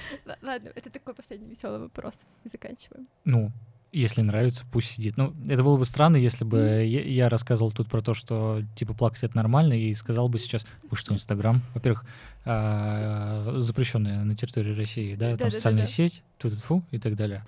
Ладно, 0.43 0.73
это 0.75 0.91
такой 0.91 1.15
последний 1.15 1.49
веселый 1.49 1.81
вопрос. 1.81 2.15
И 2.45 2.49
заканчиваем. 2.49 3.07
ну, 3.25 3.51
если 3.93 4.23
нравится, 4.23 4.65
пусть 4.71 4.91
сидит. 4.91 5.17
Ну, 5.17 5.35
это 5.47 5.63
было 5.65 5.77
бы 5.77 5.85
странно, 5.85 6.17
если 6.17 6.45
бы 6.45 6.59
я, 6.59 7.03
я 7.03 7.29
рассказывал 7.29 7.73
тут 7.73 7.89
про 7.89 8.01
то, 8.01 8.15
что, 8.15 8.63
типа, 8.77 8.95
плакать 8.95 9.25
это 9.25 9.37
нормально, 9.37 9.75
и 9.75 9.93
сказал 9.95 10.29
бы 10.29 10.39
сейчас, 10.39 10.67
вы 10.91 10.97
что, 10.97 11.13
Инстаграм? 11.15 11.61
Во-первых, 11.75 12.05
запрещенная 12.45 14.25
на 14.25 14.37
территории 14.37 14.75
России, 14.75 15.15
да, 15.15 15.37
там 15.37 15.51
социальная 15.51 15.87
сеть, 15.87 16.23
тут 16.39 16.55
фу 16.55 16.83
и 16.91 16.99
так 16.99 17.17
далее. 17.17 17.45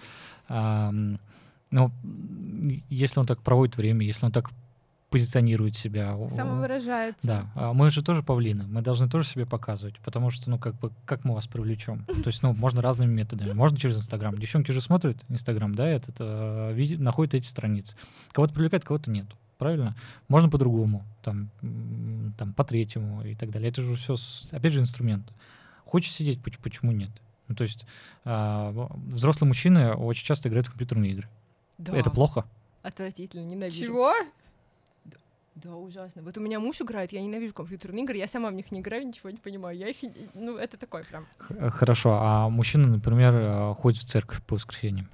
Но 0.49 1.91
если 2.91 3.21
он 3.21 3.27
так 3.27 3.41
проводит 3.43 3.77
время, 3.77 4.05
если 4.05 4.27
он 4.27 4.33
так 4.33 4.51
позиционирует 5.13 5.77
себя, 5.77 6.17
Самовыражается. 6.29 7.27
да, 7.27 7.51
а 7.55 7.73
мы 7.73 7.91
же 7.91 8.03
тоже 8.03 8.23
павлины, 8.23 8.67
мы 8.67 8.83
должны 8.83 9.09
тоже 9.09 9.29
себя 9.29 9.47
показывать, 9.47 9.99
потому 10.01 10.31
что, 10.31 10.51
ну, 10.51 10.59
как 10.59 10.75
бы, 10.81 10.91
как 11.05 11.25
мы 11.25 11.35
вас 11.35 11.47
привлечем? 11.47 12.05
То 12.07 12.27
есть, 12.29 12.43
ну, 12.43 12.53
можно 12.55 12.83
разными 12.83 13.13
методами. 13.13 13.53
Можно 13.53 13.79
через 13.79 13.99
Инстаграм. 13.99 14.37
Девчонки 14.37 14.73
же 14.73 14.81
смотрят 14.81 15.25
Инстаграм, 15.29 15.75
да, 15.75 15.87
этот, 15.87 16.17
э, 16.19 16.97
находят 16.99 17.35
эти 17.35 17.47
страницы. 17.47 17.97
Кого-то 18.33 18.53
привлекает, 18.55 18.85
кого-то 18.85 19.11
нет. 19.11 19.27
Правильно? 19.59 19.95
Можно 20.27 20.49
по-другому, 20.49 21.05
там, 21.23 21.51
там, 22.37 22.53
по 22.55 22.65
третьему 22.65 23.23
и 23.25 23.37
так 23.37 23.51
далее. 23.51 23.69
Это 23.69 23.81
же 23.83 23.95
все, 23.95 24.17
опять 24.51 24.73
же, 24.73 24.81
инструмент. 24.81 25.33
Хочешь 25.85 26.13
сидеть, 26.13 26.43
поч- 26.43 26.59
почему 26.59 26.91
нет? 26.91 27.11
Ну, 27.47 27.55
то 27.55 27.63
есть 27.65 27.85
в- 28.25 28.91
взрослые 29.15 29.47
мужчины 29.49 29.93
очень 29.93 30.25
часто 30.25 30.49
играют 30.49 30.67
в 30.67 30.71
компьютерные 30.71 31.13
игры. 31.13 31.29
Да. 31.79 31.97
Это 31.97 32.11
плохо. 32.11 32.45
Отвратительно, 32.83 33.45
ненавижу. 33.45 33.85
Чего? 33.85 34.13
Да, 35.55 35.77
ужасно. 35.77 36.23
Вот 36.23 36.37
у 36.39 36.41
меня 36.41 36.59
муж 36.61 36.81
играет, 36.81 37.13
я 37.13 37.21
ненавижу 37.21 37.53
компьютерные 37.53 38.05
игры, 38.05 38.17
я 38.17 38.27
сама 38.27 38.49
в 38.51 38.55
них 38.55 38.73
не 38.73 38.81
играю, 38.81 39.07
ничего 39.07 39.31
не 39.31 39.37
понимаю. 39.37 39.77
Я 39.77 39.89
их, 39.89 39.97
ну, 40.35 40.57
это 40.57 40.77
такой 40.79 41.05
прям. 41.05 41.27
Х- 41.39 41.71
Хорошо. 41.71 42.15
А 42.21 42.49
мужчины, 42.49 42.89
например, 42.89 43.35
э, 43.35 43.75
ходят 43.75 44.01
в 44.01 44.07
церковь 44.07 44.43
по 44.45 44.55
воскресеньям. 44.55 45.09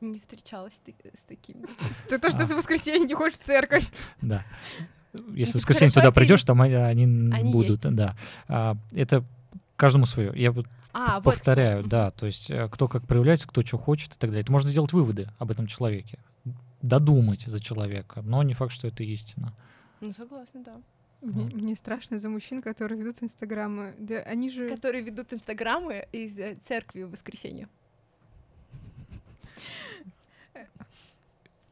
Не 0.00 0.18
встречалась 0.18 0.74
с, 0.74 0.78
таки- 0.84 1.08
с 1.08 1.26
такими. 1.26 1.64
Ты 2.08 2.18
то, 2.18 2.28
что 2.30 2.44
А. 2.44 2.46
ты 2.46 2.54
в 2.54 2.58
воскресенье 2.58 3.06
не 3.08 3.14
ходишь 3.14 3.38
в 3.38 3.42
церковь. 3.42 3.90
Да. 4.20 4.44
Если 5.14 5.22
Ну, 5.22 5.30
в 5.30 5.46
так 5.52 5.54
воскресенье 5.54 5.90
туда 5.90 6.02
это 6.08 6.12
придешь, 6.12 6.44
там 6.44 6.60
они, 6.60 7.50
будут, 7.50 7.80
да. 7.80 8.14
А, 8.46 8.76
это 8.92 9.24
каждому 9.76 10.04
свое. 10.06 10.32
Я 10.36 10.52
вот 10.52 10.66
А, 10.92 11.20
повторяю, 11.22 11.82
да. 11.82 12.10
То 12.10 12.26
есть 12.26 12.50
э, 12.50 12.68
кто 12.70 12.88
как 12.88 13.06
проявляется, 13.06 13.48
кто 13.48 13.62
что 13.62 13.78
хочет 13.78 14.14
и 14.14 14.18
так 14.18 14.30
далее. 14.30 14.42
Это 14.42 14.52
можно 14.52 14.68
сделать 14.68 14.92
выводы 14.92 15.30
об 15.38 15.50
этом 15.50 15.66
человеке. 15.66 16.18
Додумать 16.82 17.42
за 17.46 17.58
человека, 17.60 18.20
но 18.22 18.42
не 18.44 18.54
факт, 18.54 18.72
что 18.72 18.86
это 18.86 19.02
истина. 19.02 19.52
Ну, 20.00 20.12
согласна, 20.12 20.62
да. 20.62 20.80
Мне, 21.20 21.44
Вот. 21.44 21.52
мне 21.52 21.74
страшно 21.74 22.18
за 22.18 22.28
мужчин, 22.28 22.62
которые 22.62 22.98
ведут 22.98 23.22
инстаграмы. 23.22 23.94
Да 23.98 24.18
они 24.20 24.50
же... 24.50 24.68
Которые 24.68 25.02
ведут 25.04 25.32
инстаграмы 25.32 26.06
из 26.12 26.38
э, 26.38 26.56
церкви 26.66 27.02
в 27.02 27.10
воскресенье. 27.10 27.68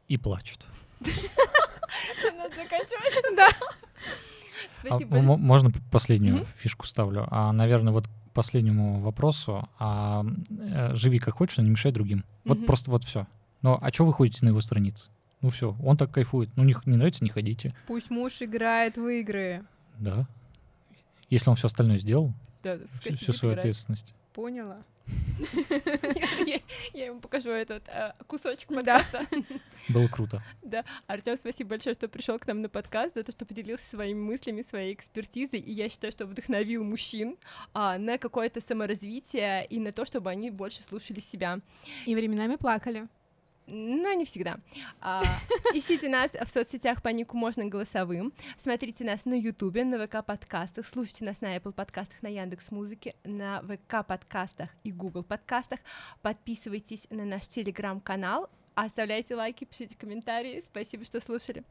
И 0.09 0.17
плачут. 0.17 0.67
Надо 1.01 2.55
заканчивать. 2.55 3.37
Да. 3.37 3.49
А, 3.49 4.99
Спасибо 4.99 5.21
можно 5.21 5.73
последнюю 5.91 6.45
фишку 6.59 6.87
ставлю? 6.87 7.27
А, 7.31 7.53
наверное, 7.53 7.93
вот 7.93 8.07
к 8.07 8.11
последнему 8.33 9.01
вопросу. 9.01 9.69
А, 9.79 10.25
э, 10.51 10.95
живи 10.95 11.19
как 11.19 11.35
хочешь, 11.35 11.57
но 11.57 11.65
не 11.65 11.71
мешай 11.71 11.93
другим. 11.93 12.25
Вот 12.45 12.67
просто 12.67 12.91
вот 12.91 13.05
все. 13.05 13.27
Но 13.63 13.79
а 13.81 13.93
что 13.93 14.05
вы 14.05 14.13
ходите 14.13 14.45
на 14.45 14.51
его 14.51 14.61
страницы? 14.61 15.11
Ну 15.43 15.51
все, 15.51 15.77
он 15.85 15.97
так 15.97 16.11
кайфует. 16.13 16.51
Ну 16.57 16.65
не, 16.65 16.75
не 16.87 16.97
нравится, 16.97 17.23
не 17.23 17.31
ходите. 17.31 17.75
Пусть 17.87 18.11
муж 18.11 18.41
играет 18.43 18.97
в 18.97 19.07
игры. 19.07 19.65
Да. 19.99 20.27
Если 21.31 21.51
он 21.51 21.57
все 21.57 21.67
остальное 21.67 21.99
сделал, 21.99 22.33
Да, 22.63 22.79
всю, 23.01 23.13
всю 23.15 23.33
свою 23.33 23.53
играет. 23.53 23.59
ответственность. 23.59 24.15
Поняла? 24.33 24.83
Я- 26.47 27.07
ему 27.07 27.21
покажу 27.21 27.51
этот 27.51 27.87
э, 27.89 28.13
кусочек 28.27 28.69
подкаста. 28.69 29.25
Было 29.89 30.09
круто. 30.09 30.43
Да, 30.63 30.85
Артем, 31.07 31.37
спасибо 31.37 31.71
большое, 31.71 31.95
что 31.95 32.09
пришел 32.09 32.39
к 32.39 32.47
нам 32.47 32.61
на 32.63 32.69
подкаст, 32.69 33.15
за 33.15 33.23
то, 33.23 33.31
что 33.33 33.47
поделился 33.47 33.89
своими 33.89 34.19
мыслями, 34.19 34.63
своей 34.63 34.95
экспертизой. 34.95 35.61
И 35.61 35.73
я 35.73 35.89
считаю, 35.89 36.13
что 36.13 36.27
вдохновил 36.27 36.83
мужчин 36.83 37.37
а, 37.73 37.99
на 37.99 38.19
какое-то 38.19 38.61
саморазвитие 38.61 39.65
и 39.67 39.79
на 39.79 39.93
то, 39.93 40.05
чтобы 40.05 40.31
они 40.31 40.51
больше 40.51 40.83
слушали 40.83 41.21
себя. 41.21 41.61
И 42.07 42.15
временами 42.17 42.57
плакали. 42.57 43.07
Но 43.67 44.13
не 44.13 44.25
всегда. 44.25 44.59
А, 45.01 45.23
ищите 45.75 46.09
нас 46.09 46.31
в 46.31 46.49
соцсетях 46.49 47.03
по 47.03 47.09
нику 47.09 47.37
можно 47.37 47.65
голосовым. 47.65 48.33
Смотрите 48.57 49.05
нас 49.05 49.25
на 49.25 49.35
Ютубе, 49.35 49.85
на 49.85 49.99
ВК 50.07 50.25
подкастах. 50.25 50.87
Слушайте 50.87 51.25
нас 51.25 51.41
на 51.41 51.57
Apple 51.57 51.73
подкастах, 51.73 52.23
на 52.23 52.29
Яндекс 52.29 52.71
Музыке, 52.71 53.17
на 53.25 53.63
ВК 53.63 54.07
подкастах 54.07 54.71
и 54.85 54.93
Google 54.93 55.25
подкастах. 55.25 55.81
Подписывайтесь 56.23 57.09
на 57.11 57.25
наш 57.25 57.49
телеграм-канал. 57.49 58.49
Оставляйте 58.77 59.35
лайки, 59.35 59.65
пишите 59.65 59.97
комментарии. 59.97 60.63
Спасибо, 60.71 61.05
что 61.05 61.21
слушали. 61.21 61.65